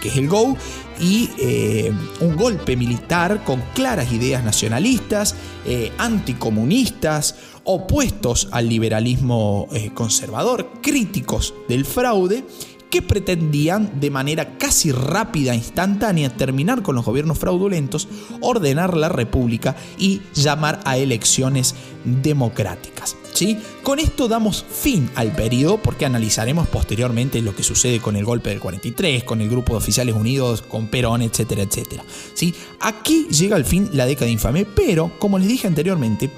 que 0.00 0.08
es 0.08 0.16
el 0.16 0.28
GO, 0.28 0.56
y 1.00 1.30
eh, 1.38 1.92
un 2.20 2.36
golpe 2.36 2.76
militar 2.76 3.42
con 3.44 3.62
claras 3.74 4.12
ideas 4.12 4.44
nacionalistas, 4.44 5.34
eh, 5.66 5.92
anticomunistas, 5.98 7.36
opuestos 7.64 8.48
al 8.52 8.68
liberalismo 8.68 9.68
eh, 9.72 9.90
conservador, 9.94 10.70
críticos 10.82 11.54
del 11.68 11.84
fraude 11.84 12.44
que 12.90 13.02
pretendían 13.02 14.00
de 14.00 14.10
manera 14.10 14.58
casi 14.58 14.90
rápida 14.90 15.52
e 15.52 15.56
instantánea 15.56 16.36
terminar 16.36 16.82
con 16.82 16.96
los 16.96 17.04
gobiernos 17.04 17.38
fraudulentos, 17.38 18.08
ordenar 18.40 18.96
la 18.96 19.08
república 19.08 19.76
y 19.96 20.20
llamar 20.34 20.80
a 20.84 20.96
elecciones 20.96 21.76
democráticas. 22.04 23.16
Con 23.82 23.98
esto 23.98 24.28
damos 24.28 24.64
fin 24.68 25.10
al 25.14 25.32
periodo 25.32 25.78
porque 25.78 26.04
analizaremos 26.04 26.68
posteriormente 26.68 27.40
lo 27.40 27.54
que 27.54 27.62
sucede 27.62 27.98
con 27.98 28.16
el 28.16 28.24
golpe 28.24 28.50
del 28.50 28.60
43, 28.60 29.24
con 29.24 29.40
el 29.40 29.48
grupo 29.48 29.72
de 29.72 29.78
oficiales 29.78 30.14
unidos, 30.14 30.62
con 30.62 30.88
Perón, 30.88 31.22
etcétera, 31.22 31.62
etcétera. 31.62 32.04
¿Sí? 32.34 32.54
Aquí 32.80 33.26
llega 33.30 33.56
al 33.56 33.64
fin 33.64 33.88
la 33.92 34.06
década 34.06 34.30
infame, 34.30 34.66
pero 34.66 35.12
como 35.18 35.38
les 35.38 35.48
dije 35.48 35.66
anteriormente, 35.66 36.30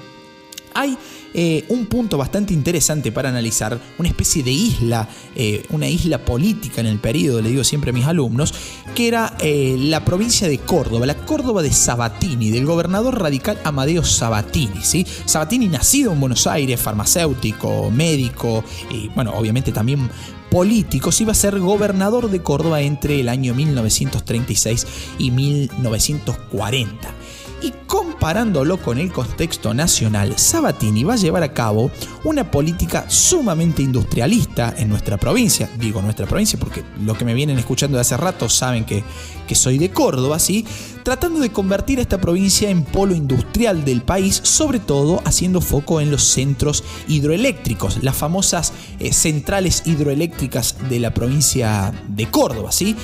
hay 0.73 0.97
eh, 1.33 1.65
un 1.69 1.87
punto 1.87 2.17
bastante 2.17 2.53
interesante 2.53 3.11
para 3.11 3.29
analizar, 3.29 3.79
una 3.97 4.07
especie 4.07 4.43
de 4.43 4.51
isla, 4.51 5.07
eh, 5.35 5.65
una 5.69 5.87
isla 5.87 6.19
política 6.19 6.81
en 6.81 6.87
el 6.87 6.99
periodo, 6.99 7.41
le 7.41 7.49
digo 7.49 7.63
siempre 7.63 7.89
a 7.89 7.93
mis 7.93 8.05
alumnos, 8.05 8.53
que 8.93 9.07
era 9.07 9.35
eh, 9.39 9.75
la 9.79 10.05
provincia 10.05 10.47
de 10.47 10.59
Córdoba, 10.59 11.05
la 11.05 11.15
Córdoba 11.15 11.61
de 11.63 11.71
Sabatini, 11.71 12.51
del 12.51 12.65
gobernador 12.65 13.19
radical 13.19 13.57
Amadeo 13.63 14.03
Sabatini. 14.03 14.83
¿sí? 14.83 15.05
Sabatini 15.25 15.67
nacido 15.67 16.11
en 16.13 16.19
Buenos 16.19 16.45
Aires, 16.45 16.79
farmacéutico, 16.79 17.89
médico 17.89 18.63
y 18.91 19.09
bueno, 19.09 19.33
obviamente 19.35 19.71
también 19.71 20.09
político, 20.51 21.09
iba 21.19 21.31
a 21.31 21.35
ser 21.35 21.59
gobernador 21.59 22.29
de 22.29 22.43
Córdoba 22.43 22.81
entre 22.81 23.19
el 23.19 23.27
año 23.27 23.55
1936 23.55 24.85
y 25.17 25.31
1940 25.31 27.22
y 27.63 27.73
comparándolo 27.87 28.77
con 28.77 28.99
el 28.99 29.11
contexto 29.11 29.73
nacional, 29.73 30.37
Sabatini 30.37 31.05
va 31.05 31.13
a 31.13 31.17
llevar 31.17 31.43
a 31.43 31.53
cabo 31.53 31.89
una 32.25 32.51
política 32.51 33.05
sumamente 33.09 33.81
industrialista 33.81 34.73
en 34.77 34.89
nuestra 34.89 35.17
provincia. 35.17 35.69
Digo 35.79 36.01
nuestra 36.01 36.27
provincia 36.27 36.59
porque 36.59 36.83
lo 37.03 37.17
que 37.17 37.23
me 37.23 37.33
vienen 37.33 37.57
escuchando 37.57 37.97
de 37.97 38.01
hace 38.01 38.17
rato 38.17 38.49
saben 38.49 38.83
que, 38.83 39.03
que 39.47 39.55
soy 39.55 39.77
de 39.77 39.91
Córdoba, 39.91 40.39
¿sí? 40.39 40.65
Tratando 41.03 41.39
de 41.39 41.51
convertir 41.51 41.99
a 41.99 42.01
esta 42.01 42.19
provincia 42.19 42.69
en 42.69 42.83
polo 42.83 43.15
industrial 43.15 43.85
del 43.85 44.01
país, 44.01 44.41
sobre 44.43 44.79
todo 44.79 45.21
haciendo 45.23 45.61
foco 45.61 46.01
en 46.01 46.11
los 46.11 46.23
centros 46.23 46.83
hidroeléctricos, 47.07 48.03
las 48.03 48.15
famosas 48.15 48.73
eh, 48.99 49.13
centrales 49.13 49.83
hidroeléctricas 49.85 50.75
de 50.89 50.99
la 50.99 51.13
provincia 51.13 51.93
de 52.09 52.29
Córdoba, 52.29 52.73
¿sí? 52.73 52.97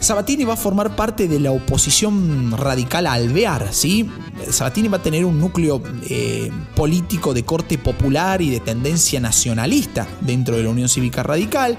Sabatini 0.00 0.44
va 0.44 0.54
a 0.54 0.56
formar 0.56 0.94
parte 0.94 1.26
de 1.26 1.40
la 1.40 1.50
oposición 1.50 2.56
radical 2.56 3.06
a 3.08 3.14
Alvear, 3.14 3.72
¿sí? 3.72 4.08
Sabatini 4.48 4.86
va 4.86 4.98
a 4.98 5.02
tener 5.02 5.24
un 5.24 5.40
núcleo 5.40 5.82
eh, 6.08 6.52
político 6.76 7.34
de 7.34 7.44
corte 7.44 7.78
popular 7.78 8.40
y 8.40 8.48
de 8.50 8.60
tendencia 8.60 9.18
nacionalista 9.18 10.06
dentro 10.20 10.56
de 10.56 10.62
la 10.62 10.70
Unión 10.70 10.88
Cívica 10.88 11.24
Radical. 11.24 11.76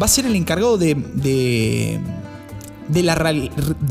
Va 0.00 0.04
a 0.04 0.08
ser 0.08 0.26
el 0.26 0.36
encargado 0.36 0.76
de, 0.76 0.94
de, 2.88 3.02
la, 3.02 3.14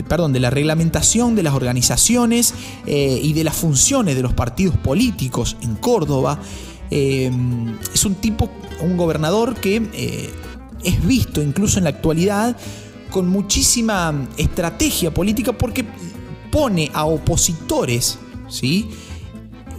perdón, 0.07 0.31
de 0.31 0.39
la 0.39 0.51
reglamentación 0.51 1.35
de 1.35 1.41
las 1.41 1.55
organizaciones 1.55 2.53
eh, 2.85 3.19
y 3.19 3.33
de 3.33 3.43
las 3.43 3.55
funciones 3.55 4.15
de 4.15 4.21
los 4.21 4.33
partidos 4.33 4.77
políticos 4.77 5.57
en 5.61 5.75
Córdoba. 5.75 6.39
Eh, 6.91 7.31
es 7.91 8.05
un 8.05 8.13
tipo, 8.13 8.47
un 8.81 8.95
gobernador 8.95 9.55
que 9.55 9.81
es 10.83 11.07
visto 11.07 11.41
incluso 11.41 11.79
en 11.79 11.85
la 11.85 11.89
actualidad 11.89 12.55
con 13.15 13.29
muchísima 13.29 14.27
estrategia 14.35 15.13
política 15.13 15.53
porque 15.53 15.85
pone 16.51 16.91
a 16.93 17.05
opositores, 17.05 18.19
¿sí? 18.49 18.89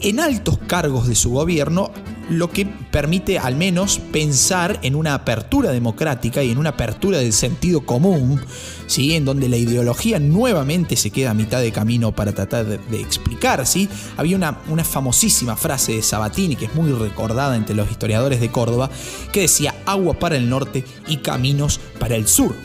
En 0.01 0.21
altos 0.21 0.57
cargos 0.67 1.07
de 1.07 1.15
su 1.15 1.33
gobierno 1.33 1.91
lo 2.31 2.49
que 2.49 2.65
permite 2.65 3.39
al 3.39 3.55
menos 3.55 3.99
pensar 3.99 4.81
en 4.83 4.95
una 4.95 5.13
apertura 5.13 5.71
democrática 5.71 6.43
y 6.43 6.51
en 6.51 6.57
una 6.57 6.71
apertura 6.71 7.19
del 7.19 7.35
sentido 7.35 7.85
común, 7.85 8.41
¿sí? 8.87 9.15
en 9.15 9.27
donde 9.27 9.51
la 9.51 9.59
ideología 9.59 10.19
nuevamente 10.19 10.97
se 10.97 11.11
queda 11.11 11.33
a 11.33 11.35
mitad 11.35 11.61
de 11.61 11.73
camino 11.73 12.13
para 12.13 12.33
tratar 12.33 12.65
de, 12.65 13.01
explicar. 13.03 13.67
¿sí? 13.67 13.87
Había 14.17 14.37
una, 14.37 14.61
una 14.71 14.83
famosísima 14.83 15.57
frase 15.57 15.93
de 15.93 16.03
Sabatini 16.03 16.57
que 16.57 16.65
es 16.65 16.75
muy 16.75 16.91
recordada 16.91 17.55
entre 17.55 17.77
los 17.77 17.91
historiadores 17.91 18.41
de 18.41 18.51
Córdoba, 18.51 18.89
que 19.31 19.43
decía 19.43 19.75
agua 19.85 20.19
para 20.19 20.39
el 20.39 20.49
norte 20.49 20.87
y 21.07 21.19
caminos 21.19 21.81
para 21.99 22.17
el 22.17 22.27
sur 22.27 22.57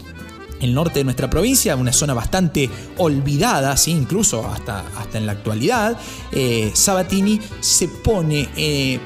el 0.62 0.74
norte 0.74 1.00
de 1.00 1.04
nuestra 1.04 1.30
provincia, 1.30 1.76
una 1.76 1.92
zona 1.92 2.14
bastante 2.14 2.70
olvidada, 2.98 3.76
¿sí? 3.76 3.92
incluso 3.92 4.48
hasta, 4.48 4.86
hasta 4.98 5.18
en 5.18 5.26
la 5.26 5.34
actualidad, 5.34 5.98
eh, 6.32 6.72
Sabatini 6.74 7.40
se 7.60 7.88
pone, 7.88 8.48
eh, 8.56 9.00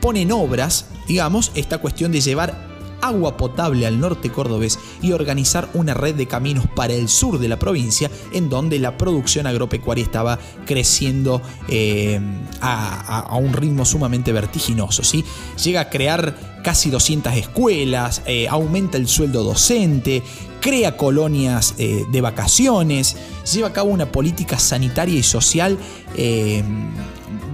pone 0.00 0.22
en 0.22 0.32
obras, 0.32 0.86
digamos, 1.06 1.50
esta 1.54 1.78
cuestión 1.78 2.12
de 2.12 2.20
llevar 2.20 2.68
agua 3.00 3.36
potable 3.36 3.86
al 3.86 4.00
norte 4.00 4.28
cordobés 4.30 4.76
y 5.00 5.12
organizar 5.12 5.68
una 5.72 5.94
red 5.94 6.16
de 6.16 6.26
caminos 6.26 6.66
para 6.74 6.94
el 6.94 7.08
sur 7.08 7.38
de 7.38 7.48
la 7.48 7.56
provincia, 7.56 8.10
en 8.32 8.50
donde 8.50 8.80
la 8.80 8.98
producción 8.98 9.46
agropecuaria 9.46 10.02
estaba 10.02 10.36
creciendo 10.66 11.40
eh, 11.68 12.20
a, 12.60 13.36
un 13.40 13.52
ritmo 13.52 13.84
sumamente 13.84 14.32
vertiginoso. 14.32 15.04
¿sí? 15.04 15.24
Llega 15.62 15.82
a 15.82 15.90
crear 15.90 16.58
casi 16.64 16.90
200 16.90 17.34
escuelas, 17.34 18.22
aumenta 18.50 18.98
el 18.98 19.06
sueldo 19.06 19.44
docente, 19.44 20.24
crea 20.60 20.96
colonias 20.96 21.74
eh, 21.78 22.04
de 22.10 22.20
vacaciones, 22.20 23.16
lleva 23.52 23.68
a 23.68 23.72
cabo 23.72 23.90
una 23.90 24.10
política 24.10 24.58
sanitaria 24.58 25.18
y 25.18 25.22
social 25.22 25.78
eh, 26.16 26.62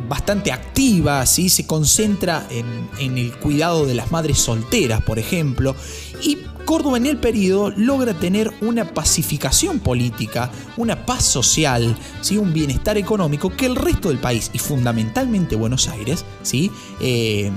bastante 0.09 0.53
activa, 0.53 1.25
¿sí? 1.27 1.49
se 1.49 1.67
concentra 1.67 2.47
en, 2.51 3.19
el 3.19 3.33
cuidado 3.39 3.87
de 3.87 3.95
las 3.95 4.11
madres 4.11 4.39
solteras, 4.39 5.03
por 5.03 5.19
ejemplo, 5.19 5.75
y 6.23 6.39
Córdoba 6.65 6.97
en 6.97 7.05
el 7.05 7.19
periodo 7.19 7.71
logra 7.77 8.15
tener 8.15 8.51
una 8.63 8.95
pacificación 8.95 9.81
política, 9.81 10.51
una 10.79 11.05
paz 11.05 11.25
social, 11.25 11.95
¿sí? 12.23 12.39
un 12.39 12.55
bienestar 12.55 12.97
económico 12.97 13.51
que 13.51 13.67
el 13.67 13.77
resto 13.77 14.09
del 14.09 14.19
país 14.19 14.51
y 14.55 14.59
fundamentalmente 14.59 15.57
Buenos 15.57 15.89
Aires 15.89 16.25
¿sí? 16.43 16.71
Eh, 17.01 17.51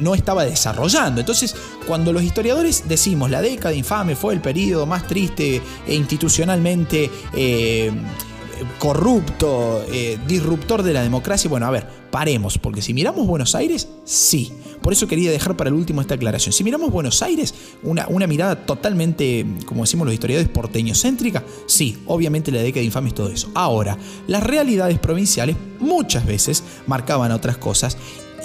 no 0.00 0.14
estaba 0.14 0.44
desarrollando. 0.44 1.20
Entonces, 1.20 1.54
cuando 1.86 2.12
los 2.12 2.22
historiadores 2.22 2.84
decimos 2.88 3.30
la 3.30 3.42
década 3.42 3.74
infame 3.74 4.16
fue 4.16 4.34
el 4.34 4.40
periodo 4.40 4.86
más 4.86 5.06
triste 5.06 5.60
e 5.86 5.94
institucionalmente 5.94 7.10
eh, 7.34 7.92
corrupto, 8.78 9.84
eh, 9.90 10.18
disruptor 10.26 10.82
de 10.82 10.92
la 10.92 11.02
democracia, 11.02 11.48
bueno, 11.48 11.66
a 11.66 11.70
ver, 11.70 11.86
paremos, 12.10 12.58
porque 12.58 12.82
si 12.82 12.94
miramos 12.94 13.26
Buenos 13.26 13.54
Aires, 13.54 13.88
sí. 14.04 14.52
Por 14.82 14.92
eso 14.92 15.06
quería 15.06 15.30
dejar 15.30 15.56
para 15.56 15.68
el 15.68 15.74
último 15.74 16.00
esta 16.00 16.14
aclaración. 16.14 16.52
Si 16.52 16.64
miramos 16.64 16.90
Buenos 16.90 17.22
Aires, 17.22 17.54
una, 17.82 18.06
una 18.08 18.26
mirada 18.26 18.56
totalmente, 18.66 19.46
como 19.64 19.82
decimos 19.82 20.06
los 20.06 20.14
historiadores, 20.14 20.50
porteño-céntrica, 20.52 21.44
sí, 21.66 21.98
obviamente 22.06 22.50
la 22.50 22.62
década 22.62 22.84
infame 22.84 23.08
es 23.08 23.14
todo 23.14 23.28
eso. 23.28 23.50
Ahora, 23.54 23.96
las 24.26 24.42
realidades 24.42 24.98
provinciales 24.98 25.56
muchas 25.78 26.26
veces 26.26 26.64
marcaban 26.86 27.32
otras 27.32 27.58
cosas 27.58 27.96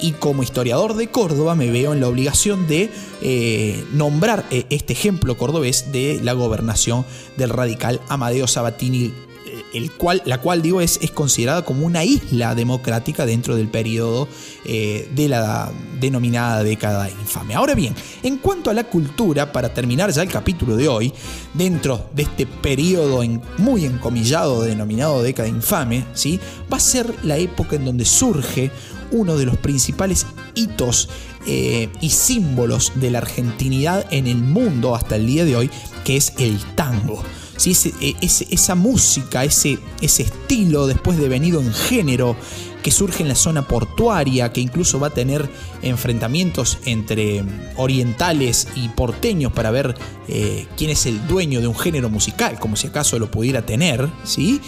y 0.02 0.14
como 0.14 0.44
historiador 0.44 0.96
de 0.96 1.08
Córdoba 1.08 1.56
me 1.56 1.72
veo 1.72 1.94
en 1.94 2.02
la 2.02 2.08
obligación 2.08 2.68
de 2.68 2.90
eh, 3.22 3.84
nombrar 3.94 4.46
eh, 4.52 4.66
este 4.70 4.94
ejemplo 4.94 5.38
cordobés 5.38 5.92
de 5.92 6.20
la 6.24 6.34
gobernación 6.34 7.06
del 7.36 7.50
radical 7.50 8.02
Amadeo 8.08 8.48
Sabatini, 8.48 9.06
eh, 9.06 9.64
el 9.74 9.92
cual, 9.92 10.22
la 10.26 10.40
cual 10.40 10.62
digo 10.62 10.82
es, 10.82 11.00
es 11.02 11.12
considerada 11.12 11.64
como 11.64 11.86
una 11.86 12.04
isla 12.04 12.56
democrática 12.56 13.26
dentro 13.26 13.56
del 13.56 13.70
periodo 13.70 14.28
de 14.66 15.28
la 15.30 15.72
denominada 15.98 16.62
década 16.62 17.10
infame. 17.10 17.56
Ahora 17.56 17.74
bien, 17.74 17.96
en 18.22 18.38
cuanto 18.38 18.70
a 18.70 18.74
la 18.74 18.84
cultura, 18.84 19.54
para 19.54 19.74
terminar 19.74 20.12
ya 20.12 20.22
el 20.22 20.28
capítulo 20.28 20.76
de 20.76 20.90
hoy, 20.90 21.14
dentro 21.54 22.10
de 22.14 22.24
este 22.24 22.46
periodo 22.46 23.24
muy 23.58 23.86
encomillado 23.86 24.62
denominado 24.62 25.24
década 25.24 25.48
infame, 25.48 26.06
¿sí? 26.14 26.38
va 26.72 26.78
a 26.78 26.82
ser 26.82 27.14
la 27.24 27.38
época 27.38 27.78
en 27.78 27.86
donde 27.86 28.04
surge 28.04 28.72
uno 29.12 29.38
de 29.38 29.46
los 29.46 29.58
principales 29.58 30.26
hitos 30.56 31.10
eh, 31.46 31.90
y 32.02 32.10
símbolos 32.10 32.92
de 32.96 33.12
la 33.12 33.20
argentinidad 33.20 34.06
en 34.12 34.28
el 34.28 34.38
mundo 34.38 34.96
hasta 34.96 35.16
el 35.16 35.26
día 35.26 35.46
de 35.46 35.56
hoy, 35.56 35.70
que 36.04 36.18
es 36.18 36.34
el 36.38 36.60
tango. 36.76 37.24
¿Sí? 37.56 37.76
E, 38.02 38.16
esa 38.22 38.76
música, 38.76 39.44
ese, 39.44 39.80
estilo 40.02 40.86
después 40.88 41.18
de 41.18 41.28
venido 41.28 41.60
en 41.60 41.74
género 41.74 42.36
que 42.84 42.92
surge 42.92 43.24
en 43.24 43.30
la 43.30 43.36
zona 43.36 43.68
portuaria, 43.68 44.54
que 44.54 44.62
incluso 44.62 45.00
va 45.00 45.08
a 45.08 45.10
tener 45.10 45.50
enfrentamientos 45.82 46.78
entre 46.86 47.44
orientales 47.78 48.68
y 48.76 48.90
porteños 48.90 49.52
para 49.52 49.72
ver 49.72 49.96
eh, 50.28 50.68
quién 50.78 50.92
es 50.92 51.06
el 51.06 51.26
dueño 51.28 51.62
de 51.62 51.68
un 51.68 51.76
género 51.76 52.10
musical, 52.10 52.60
como 52.60 52.76
si 52.76 52.88
acaso 52.88 53.18
lo 53.20 53.32
pudiera 53.32 53.66
tener, 53.66 54.08
¿sí? 54.24 54.62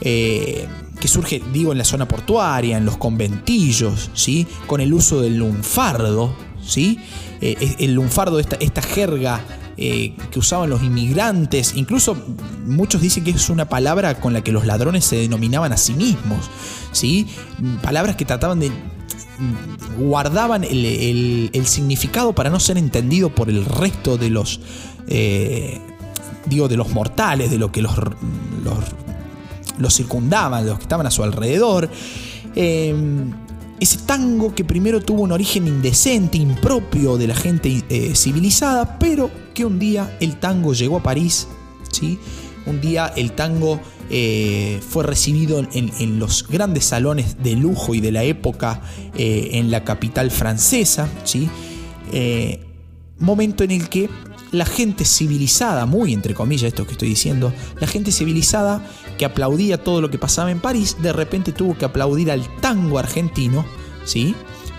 Eh, 0.00 0.66
que 1.02 1.08
surge, 1.08 1.42
digo, 1.52 1.72
en 1.72 1.78
la 1.78 1.84
zona 1.84 2.06
portuaria, 2.06 2.78
en 2.78 2.84
los 2.84 2.96
conventillos, 2.96 4.12
¿sí? 4.14 4.46
con 4.68 4.80
el 4.80 4.94
uso 4.94 5.20
del 5.20 5.36
lunfardo, 5.36 6.32
¿sí? 6.64 7.00
Eh, 7.40 7.74
el 7.80 7.94
lunfardo, 7.94 8.38
esta, 8.38 8.54
esta 8.60 8.82
jerga 8.82 9.44
eh, 9.76 10.14
que 10.30 10.38
usaban 10.38 10.70
los 10.70 10.80
inmigrantes, 10.80 11.74
incluso 11.74 12.16
muchos 12.66 13.00
dicen 13.00 13.24
que 13.24 13.32
es 13.32 13.50
una 13.50 13.68
palabra 13.68 14.20
con 14.20 14.32
la 14.32 14.44
que 14.44 14.52
los 14.52 14.64
ladrones 14.64 15.04
se 15.04 15.16
denominaban 15.16 15.72
a 15.72 15.76
sí 15.76 15.92
mismos, 15.94 16.48
¿sí? 16.92 17.26
palabras 17.82 18.14
que 18.14 18.24
trataban 18.24 18.60
de 18.60 18.70
guardaban 19.98 20.62
el, 20.62 21.50
significado 21.64 22.32
para 22.32 22.48
no 22.48 22.60
ser 22.60 22.78
entendido 22.78 23.34
por 23.34 23.50
el 23.50 23.64
resto 23.64 24.18
de 24.18 24.30
los 24.30 24.60
eh, 25.08 25.80
digo 26.46 26.68
de 26.68 26.76
los 26.76 26.90
mortales 26.90 27.50
de 27.50 27.58
lo 27.58 27.72
que 27.72 27.82
los, 27.82 27.96
los 27.96 28.78
los 29.78 29.94
circundaban, 29.94 30.66
los 30.66 30.78
que 30.78 30.82
estaban 30.82 31.06
a 31.06 31.10
su 31.10 31.22
alrededor. 31.22 31.88
Em, 32.54 33.32
ese 33.82 33.98
tango 33.98 34.54
que 34.54 34.64
primero 34.64 35.00
tuvo 35.00 35.22
un 35.22 35.32
origen 35.32 35.66
indecente, 35.66 36.38
impropio 36.38 37.18
de 37.18 37.26
la 37.26 37.34
gente 37.34 37.82
eh, 37.88 38.12
civilizada, 38.14 38.96
pero 39.00 39.28
que 39.54 39.64
un 39.64 39.80
día 39.80 40.16
el 40.20 40.38
tango 40.38 40.72
llegó 40.72 40.98
a 40.98 41.02
París, 41.02 41.48
¿sí? 41.90 42.16
un 42.64 42.80
día 42.80 43.12
el 43.16 43.32
tango 43.32 43.80
eh, 44.08 44.80
fue 44.88 45.02
recibido 45.02 45.66
en, 45.72 46.18
los 46.20 46.46
grandes 46.46 46.84
salones 46.84 47.42
de 47.42 47.56
lujo 47.56 47.92
y 47.96 48.00
de 48.00 48.12
la 48.12 48.22
época 48.22 48.82
eh, 49.16 49.50
en 49.54 49.72
la 49.72 49.82
capital 49.82 50.30
francesa, 50.30 51.08
¿sí? 51.24 51.50
momento 53.18 53.64
en 53.64 53.72
el 53.72 53.88
que 53.88 54.08
la 54.52 54.66
gente 54.66 55.04
civilizada, 55.04 55.86
muy 55.86 56.12
entre 56.12 56.34
comillas 56.34 56.68
esto 56.68 56.86
que 56.86 56.92
estoy 56.92 57.08
diciendo, 57.08 57.52
la 57.80 57.86
gente 57.86 58.12
civilizada 58.12 58.86
aplaudía 59.24 59.82
todo 59.82 60.00
lo 60.00 60.10
que 60.10 60.18
pasaba 60.18 60.50
en 60.50 60.60
París, 60.60 60.96
de 61.00 61.12
repente 61.12 61.52
tuvo 61.52 61.76
que 61.76 61.84
aplaudir 61.84 62.30
al 62.30 62.46
tango 62.60 62.98
argentino, 62.98 63.64
¿sí? 64.04 64.34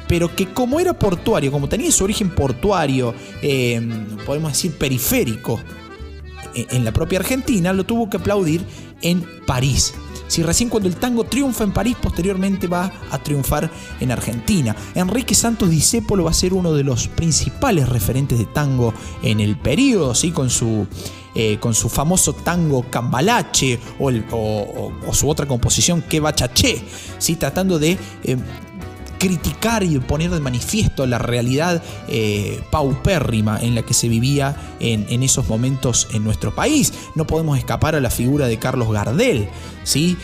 Pero 0.08 0.36
que 0.36 0.53
como 0.53 0.79
era 0.79 0.93
portuario, 0.93 1.51
como 1.51 1.69
tenía 1.69 1.91
su 1.91 2.03
origen 2.03 2.29
portuario, 2.29 3.13
eh, 3.41 3.82
podemos 4.25 4.51
decir 4.51 4.77
periférico, 4.77 5.60
e, 6.56 6.67
en 6.71 6.86
la 6.86 6.91
propia 6.91 7.19
Argentina, 7.19 7.73
lo 7.73 7.84
tuvo 7.84 8.10
que 8.10 8.17
aplaudir 8.17 8.65
en 9.01 9.25
París. 9.45 9.93
Si 10.27 10.41
recién 10.41 10.69
cuando 10.69 10.89
el 10.89 10.95
tango 10.95 11.25
triunfa 11.25 11.63
en 11.63 11.73
París, 11.73 11.95
posteriormente 12.01 12.67
va 12.67 12.91
a 13.12 13.19
triunfar 13.19 13.69
en 13.99 14.12
Argentina. 14.12 14.75
Enrique 14.95 15.36
Santos 15.36 15.69
Discépolo 15.69 16.23
va 16.23 16.32
a 16.32 16.34
ser 16.34 16.53
uno 16.53 16.73
de 16.73 16.84
los 16.84 17.08
principales 17.08 17.88
referentes 17.88 18.39
de 18.39 18.45
tango 18.45 18.93
en 19.21 19.39
el 19.39 19.58
periodo, 19.58 20.15
¿sí? 20.15 20.32
con 20.32 20.49
su 20.49 20.88
eh, 21.36 21.58
con 21.60 21.74
su 21.74 21.89
famoso 21.89 22.34
tango 22.34 22.86
Cambalache 22.89 23.80
o, 24.00 24.91
su 25.12 25.28
otra 25.28 25.48
composición 25.48 26.04
Que 26.04 26.19
Bachaché, 26.19 26.84
¿sí? 27.17 27.36
tratando 27.38 27.80
de 27.80 27.98
eh, 28.24 28.38
criticar 29.17 29.84
y 29.84 29.98
poner 30.00 30.30
de 30.30 30.39
manifiesto 30.39 31.08
la 31.08 31.17
realidad 31.17 31.82
eh, 32.08 32.62
paupérrima 32.69 33.60
en 33.60 33.74
la 33.74 33.82
que 33.82 33.96
se 33.96 34.10
vivía 34.10 34.56
en, 34.80 35.24
esos 35.24 35.48
momentos 35.48 36.08
en 36.13 36.24
nuestro 36.24 36.54
país. 36.54 36.93
No 37.15 37.26
podemos 37.26 37.58
escapar 37.58 37.96
a 37.96 38.00
la 38.00 38.12
figura 38.12 38.48
de 38.48 38.60
Carlos 38.60 38.91
Gardel, 38.91 39.48
¿sí? 39.84 40.17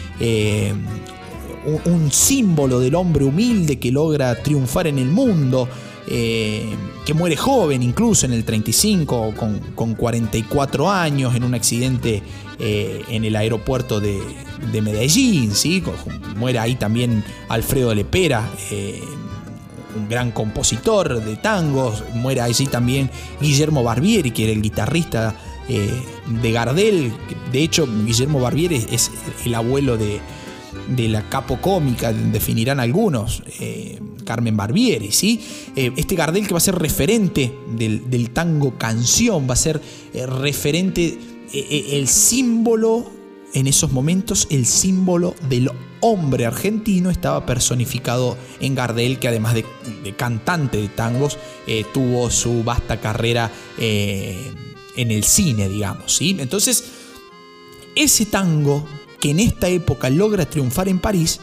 un, 1.85 2.11
símbolo 2.11 2.79
del 2.79 2.95
hombre 2.95 3.23
humilde 3.25 3.79
que 3.79 3.91
logra 3.91 4.35
triunfar 4.43 4.87
en 4.87 4.99
el 4.99 5.07
mundo. 5.07 5.67
Eh, 6.11 6.75
que 7.05 7.13
muere 7.13 7.37
joven, 7.37 7.83
incluso 7.83 8.25
en 8.25 8.33
el 8.33 8.43
35, 8.43 9.35
con, 9.75 9.93
44 9.93 10.89
años, 10.89 11.35
en 11.35 11.43
un 11.43 11.53
accidente 11.53 12.23
eh, 12.57 13.03
en 13.09 13.25
el 13.25 13.35
aeropuerto 13.35 13.99
de, 13.99 14.19
Medellín, 14.81 15.53
¿sí? 15.53 15.83
muere 16.35 16.57
ahí 16.57 16.75
también 16.75 17.23
Alfredo 17.47 17.93
Lepera. 17.93 18.49
Eh, 18.71 19.03
un 19.95 20.09
gran 20.09 20.31
compositor 20.31 21.23
de 21.23 21.35
tangos, 21.35 22.03
muere 22.13 22.41
allí 22.41 22.65
también 22.65 23.09
Guillermo 23.39 23.83
Barbieri, 23.83 24.31
que 24.31 24.43
era 24.43 24.53
el 24.53 24.61
guitarrista 24.61 25.35
de 25.67 26.51
Gardel, 26.51 27.11
de 27.51 27.61
hecho 27.61 27.87
Guillermo 27.87 28.39
Barbieri 28.39 28.87
es 28.91 29.11
el 29.45 29.53
abuelo 29.53 29.97
de, 29.97 30.19
de 30.87 31.07
la 31.07 31.23
capo 31.23 31.57
cómica, 31.57 32.11
definirán 32.13 32.79
algunos 32.79 33.43
Carmen 34.29 34.55
Barbieri. 34.55 35.11
¿sí? 35.11 35.41
Eh, 35.75 35.91
este 35.97 36.13
Gardel 36.13 36.45
que 36.45 36.53
va 36.53 36.59
a 36.59 36.61
ser 36.61 36.75
referente 36.75 37.51
del, 37.67 38.29
tango 38.29 38.77
canción, 38.77 39.49
va 39.49 39.53
a 39.53 39.57
ser 39.57 39.81
eh, 40.13 40.27
referente, 40.27 41.17
el 41.51 42.07
símbolo 42.07 43.09
en 43.55 43.65
esos 43.65 43.91
momentos, 43.91 44.47
el 44.51 44.67
símbolo 44.67 45.33
del 45.49 45.71
hombre 46.01 46.45
argentino 46.45 47.09
estaba 47.09 47.43
personificado 47.47 48.37
en 48.59 48.75
Gardel, 48.75 49.17
que 49.17 49.29
además 49.29 49.55
de, 49.55 49.65
cantante 50.15 50.77
de 50.77 50.89
tangos, 50.89 51.39
tuvo 51.91 52.29
su 52.29 52.63
vasta 52.63 53.01
carrera 53.01 53.51
en 53.79 55.09
el 55.09 55.23
cine, 55.23 55.67
digamos. 55.67 56.15
¿sí? 56.15 56.37
Entonces, 56.39 56.83
ese 57.95 58.27
tango 58.27 58.85
que 59.19 59.31
en 59.31 59.39
esta 59.39 59.67
época 59.69 60.11
logra 60.11 60.47
triunfar 60.47 60.87
en 60.87 60.99
París, 60.99 61.39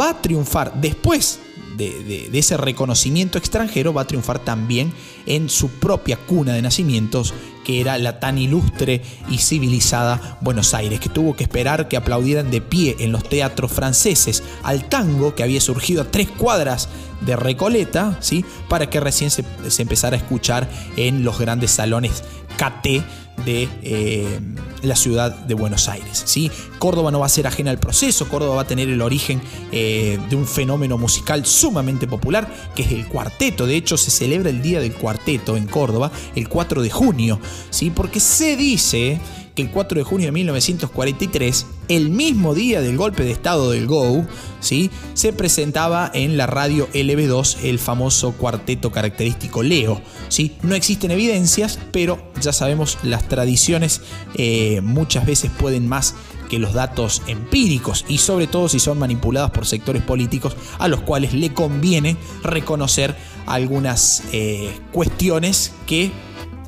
va 0.00 0.10
a 0.10 0.22
triunfar 0.22 0.80
después 0.80 1.40
de, 1.76 2.30
ese 2.32 2.56
reconocimiento 2.56 3.38
extranjero, 3.38 3.92
va 3.92 4.02
a 4.02 4.06
triunfar 4.06 4.38
también 4.38 4.92
en 5.26 5.48
su 5.48 5.70
propia 5.70 6.16
cuna 6.16 6.54
de 6.54 6.62
nacimientos, 6.62 7.34
que 7.64 7.80
era 7.80 7.98
la 7.98 8.20
tan 8.20 8.38
ilustre 8.38 9.02
y 9.28 9.38
civilizada 9.38 10.38
Buenos 10.40 10.74
Aires, 10.74 11.00
que 11.00 11.08
tuvo 11.08 11.36
que 11.36 11.44
esperar 11.44 11.88
que 11.88 11.96
aplaudieran 11.96 12.50
de 12.50 12.60
pie 12.60 12.96
en 13.00 13.12
los 13.12 13.28
teatros 13.28 13.70
franceses 13.70 14.42
al 14.62 14.88
tango 14.88 15.34
que 15.34 15.42
había 15.42 15.60
surgido 15.60 16.02
a 16.02 16.10
tres 16.10 16.28
cuadras 16.28 16.88
de 17.20 17.36
Recoleta, 17.36 18.18
¿sí? 18.20 18.44
para 18.68 18.88
que 18.88 19.00
recién 19.00 19.30
se, 19.30 19.44
empezara 19.78 20.16
a 20.16 20.20
escuchar 20.20 20.68
en 20.96 21.22
los 21.22 21.38
grandes 21.38 21.70
salones 21.70 22.24
KT 22.56 23.04
de 23.44 23.68
eh, 23.82 24.40
la 24.82 24.96
ciudad 24.96 25.34
de 25.34 25.54
Buenos 25.54 25.88
Aires. 25.88 26.22
¿sí? 26.26 26.50
Córdoba 26.78 27.10
no 27.10 27.20
va 27.20 27.26
a 27.26 27.30
ser 27.30 27.46
ajena 27.46 27.70
al 27.70 27.78
proceso, 27.78 28.28
Córdoba 28.28 28.56
va 28.56 28.62
a 28.62 28.66
tener 28.66 28.88
el 28.88 29.02
origen 29.02 29.40
eh, 29.72 30.18
de 30.28 30.36
un 30.36 30.46
fenómeno 30.46 30.98
musical 30.98 31.46
sumamente 31.46 32.06
popular, 32.06 32.52
que 32.74 32.82
es 32.82 32.92
el 32.92 33.06
cuarteto. 33.06 33.66
De 33.66 33.76
hecho, 33.76 33.96
se 33.96 34.10
celebra 34.10 34.50
el 34.50 34.62
Día 34.62 34.80
del 34.80 34.94
Cuarteto 34.94 35.56
en 35.56 35.66
Córdoba 35.66 36.10
el 36.34 36.48
4 36.48 36.82
de 36.82 36.90
junio, 36.90 37.40
¿sí? 37.70 37.90
porque 37.90 38.20
se 38.20 38.56
dice 38.56 39.20
que 39.54 39.62
el 39.62 39.70
4 39.70 39.98
de 39.98 40.04
junio 40.04 40.26
de 40.26 40.32
1943, 40.32 41.66
el 41.90 42.08
mismo 42.08 42.54
día 42.54 42.80
del 42.80 42.96
golpe 42.96 43.24
de 43.24 43.32
estado 43.32 43.72
del 43.72 43.88
GO, 43.88 44.24
¿sí? 44.60 44.92
se 45.14 45.32
presentaba 45.32 46.08
en 46.14 46.36
la 46.36 46.46
radio 46.46 46.88
LB2 46.94 47.64
el 47.64 47.80
famoso 47.80 48.32
cuarteto 48.32 48.92
característico 48.92 49.64
Leo. 49.64 50.00
¿sí? 50.28 50.56
No 50.62 50.76
existen 50.76 51.10
evidencias, 51.10 51.80
pero 51.90 52.22
ya 52.40 52.52
sabemos 52.52 52.96
las 53.02 53.26
tradiciones 53.26 54.02
eh, 54.34 54.80
muchas 54.82 55.26
veces 55.26 55.50
pueden 55.50 55.88
más 55.88 56.14
que 56.48 56.60
los 56.60 56.74
datos 56.74 57.22
empíricos 57.26 58.04
y 58.08 58.18
sobre 58.18 58.46
todo 58.46 58.68
si 58.68 58.78
son 58.78 58.98
manipuladas 58.98 59.50
por 59.50 59.66
sectores 59.66 60.02
políticos 60.02 60.56
a 60.78 60.86
los 60.86 61.00
cuales 61.00 61.34
le 61.34 61.52
conviene 61.54 62.16
reconocer 62.44 63.16
algunas 63.46 64.22
eh, 64.32 64.72
cuestiones 64.92 65.72
que 65.86 66.12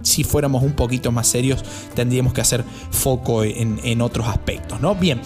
si 0.03 0.25
fuéramos 0.25 0.63
un 0.63 0.73
poquito 0.73 1.13
más 1.13 1.27
serios, 1.27 1.65
tendríamos 1.95 2.33
que 2.33 2.41
hacer 2.41 2.65
foco 2.91 3.45
en, 3.45 4.01
otros 4.03 4.27
aspectos. 4.27 4.81
¿no? 4.81 4.95
Bien, 4.95 5.21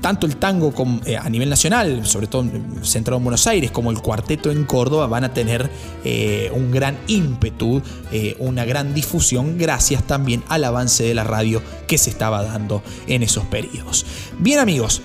tanto 0.00 0.26
el 0.26 0.36
tango 0.36 0.72
eh, 1.04 1.16
a 1.16 1.28
nivel 1.28 1.48
nacional, 1.48 2.06
sobre 2.06 2.26
todo 2.26 2.44
centrado 2.82 3.18
en 3.18 3.24
Buenos 3.24 3.46
Aires, 3.46 3.70
como 3.70 3.90
el 3.90 4.00
cuarteto 4.00 4.50
en 4.50 4.64
Córdoba 4.64 5.06
van 5.06 5.24
a 5.24 5.34
tener 5.34 5.70
eh, 6.04 6.50
un 6.54 6.70
gran 6.70 6.98
ímpetu, 7.06 7.82
eh, 8.10 8.36
una 8.38 8.64
gran 8.64 8.94
difusión, 8.94 9.58
gracias 9.58 10.02
también 10.04 10.42
al 10.48 10.64
avance 10.64 11.04
de 11.04 11.14
la 11.14 11.24
radio 11.24 11.62
que 11.86 11.98
se 11.98 12.10
estaba 12.10 12.42
dando 12.42 12.82
en 13.06 13.22
esos 13.22 13.44
periodos. 13.44 14.06
Bien 14.38 14.58
amigos, 14.58 15.02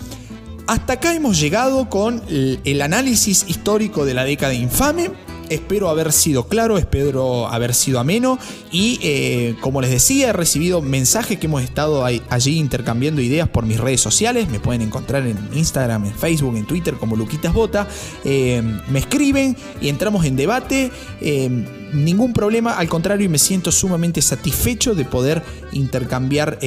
hasta 0.68 0.94
acá 0.94 1.14
hemos 1.14 1.40
llegado 1.40 1.90
con 1.90 2.24
el 2.30 2.82
análisis 2.82 3.46
histórico 3.48 4.06
de 4.06 4.14
la 4.14 4.24
década 4.24 4.54
infame. 4.54 5.12
Espero 5.50 5.90
haber 5.90 6.12
sido 6.12 6.48
claro, 6.48 6.78
espero 6.78 7.48
haber 7.48 7.74
sido 7.74 8.00
ameno 8.00 8.40
y 8.72 9.00
eh, 9.04 9.56
como 9.62 9.82
les 9.82 9.92
decía 9.92 10.30
he 10.30 10.34
recibido 10.34 10.82
mensajes 10.82 11.38
que 11.40 11.46
hemos 11.46 11.64
estado 11.64 12.06
allí 12.06 12.58
intercambiando 12.60 13.22
ideas 13.22 13.48
por 13.48 13.66
mis 13.66 13.80
redes 13.80 14.02
sociales, 14.02 14.50
me 14.50 14.60
pueden 14.60 14.82
encontrar 14.82 15.26
en 15.28 15.38
Instagram, 15.54 16.06
en 16.06 16.14
Facebook, 16.14 16.56
en 16.58 16.66
Twitter 16.66 16.96
como 16.96 17.16
Luquitas 17.16 17.54
Bota, 17.54 17.88
eh, 18.24 18.62
me 18.90 19.00
escriben 19.00 19.56
y 19.82 19.90
entramos 19.90 20.26
en 20.26 20.36
debate, 20.36 20.92
eh, 21.22 21.50
ningún 21.94 22.34
problema, 22.34 22.78
al 22.78 22.88
contrario 22.88 23.30
me 23.30 23.38
siento 23.38 23.72
sumamente 23.72 24.22
satisfecho 24.22 24.96
de 24.96 25.06
poder 25.06 25.44
intercambiar 25.72 26.58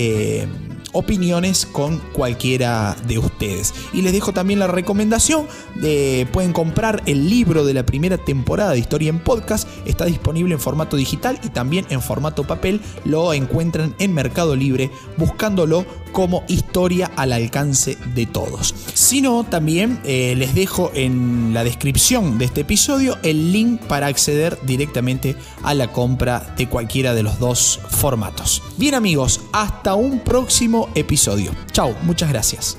opiniones 0.98 1.64
con 1.64 1.98
cualquiera 2.12 2.96
de 3.06 3.18
ustedes. 3.18 3.72
Y 3.92 4.02
les 4.02 4.12
dejo 4.12 4.32
también 4.32 4.58
la 4.58 4.66
recomendación 4.66 5.46
de 5.76 6.26
pueden 6.32 6.52
comprar 6.52 7.02
el 7.06 7.30
libro 7.30 7.64
de 7.64 7.74
la 7.74 7.86
primera 7.86 8.18
temporada 8.18 8.72
de 8.72 8.80
Historia 8.80 9.10
en 9.10 9.20
Podcast, 9.20 9.68
está 9.86 10.04
disponible 10.04 10.54
en 10.54 10.60
formato 10.60 10.96
digital 10.96 11.38
y 11.44 11.50
también 11.50 11.86
en 11.90 12.02
formato 12.02 12.44
papel, 12.44 12.80
lo 13.04 13.32
encuentran 13.32 13.94
en 13.98 14.12
Mercado 14.12 14.56
Libre 14.56 14.90
buscándolo 15.16 15.86
como 16.12 16.42
historia 16.48 17.10
al 17.16 17.32
alcance 17.32 17.96
de 18.14 18.26
todos. 18.26 18.74
Si 18.94 19.20
no, 19.20 19.44
también 19.44 20.00
eh, 20.04 20.34
les 20.36 20.54
dejo 20.54 20.90
en 20.94 21.52
la 21.54 21.64
descripción 21.64 22.38
de 22.38 22.46
este 22.46 22.62
episodio 22.62 23.18
el 23.22 23.52
link 23.52 23.80
para 23.82 24.06
acceder 24.06 24.58
directamente 24.64 25.36
a 25.62 25.74
la 25.74 25.92
compra 25.92 26.54
de 26.56 26.68
cualquiera 26.68 27.14
de 27.14 27.22
los 27.22 27.38
dos 27.38 27.80
formatos. 27.88 28.62
Bien 28.76 28.94
amigos, 28.94 29.42
hasta 29.52 29.94
un 29.94 30.20
próximo 30.20 30.87
episodio. 30.94 31.52
Chao, 31.72 31.94
muchas 32.02 32.28
gracias. 32.28 32.76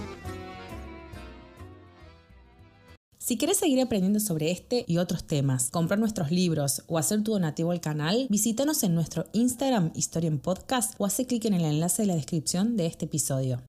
Si 3.29 3.37
quieres 3.37 3.57
seguir 3.57 3.79
aprendiendo 3.79 4.19
sobre 4.19 4.49
este 4.49 4.85
y 4.87 4.97
otros 4.97 5.23
temas, 5.23 5.69
comprar 5.69 5.99
nuestros 5.99 6.31
libros 6.31 6.83
o 6.87 6.97
hacer 6.97 7.23
tu 7.23 7.33
donativo 7.33 7.71
al 7.71 7.79
canal, 7.79 8.27
visítanos 8.29 8.81
en 8.81 8.95
nuestro 8.95 9.25
Instagram 9.33 9.91
Historia 9.93 10.29
en 10.29 10.39
Podcast 10.39 10.95
o 10.97 11.05
hace 11.05 11.27
clic 11.27 11.45
en 11.45 11.53
el 11.53 11.63
enlace 11.65 12.01
de 12.01 12.07
la 12.07 12.15
descripción 12.15 12.75
de 12.75 12.87
este 12.87 13.05
episodio. 13.05 13.57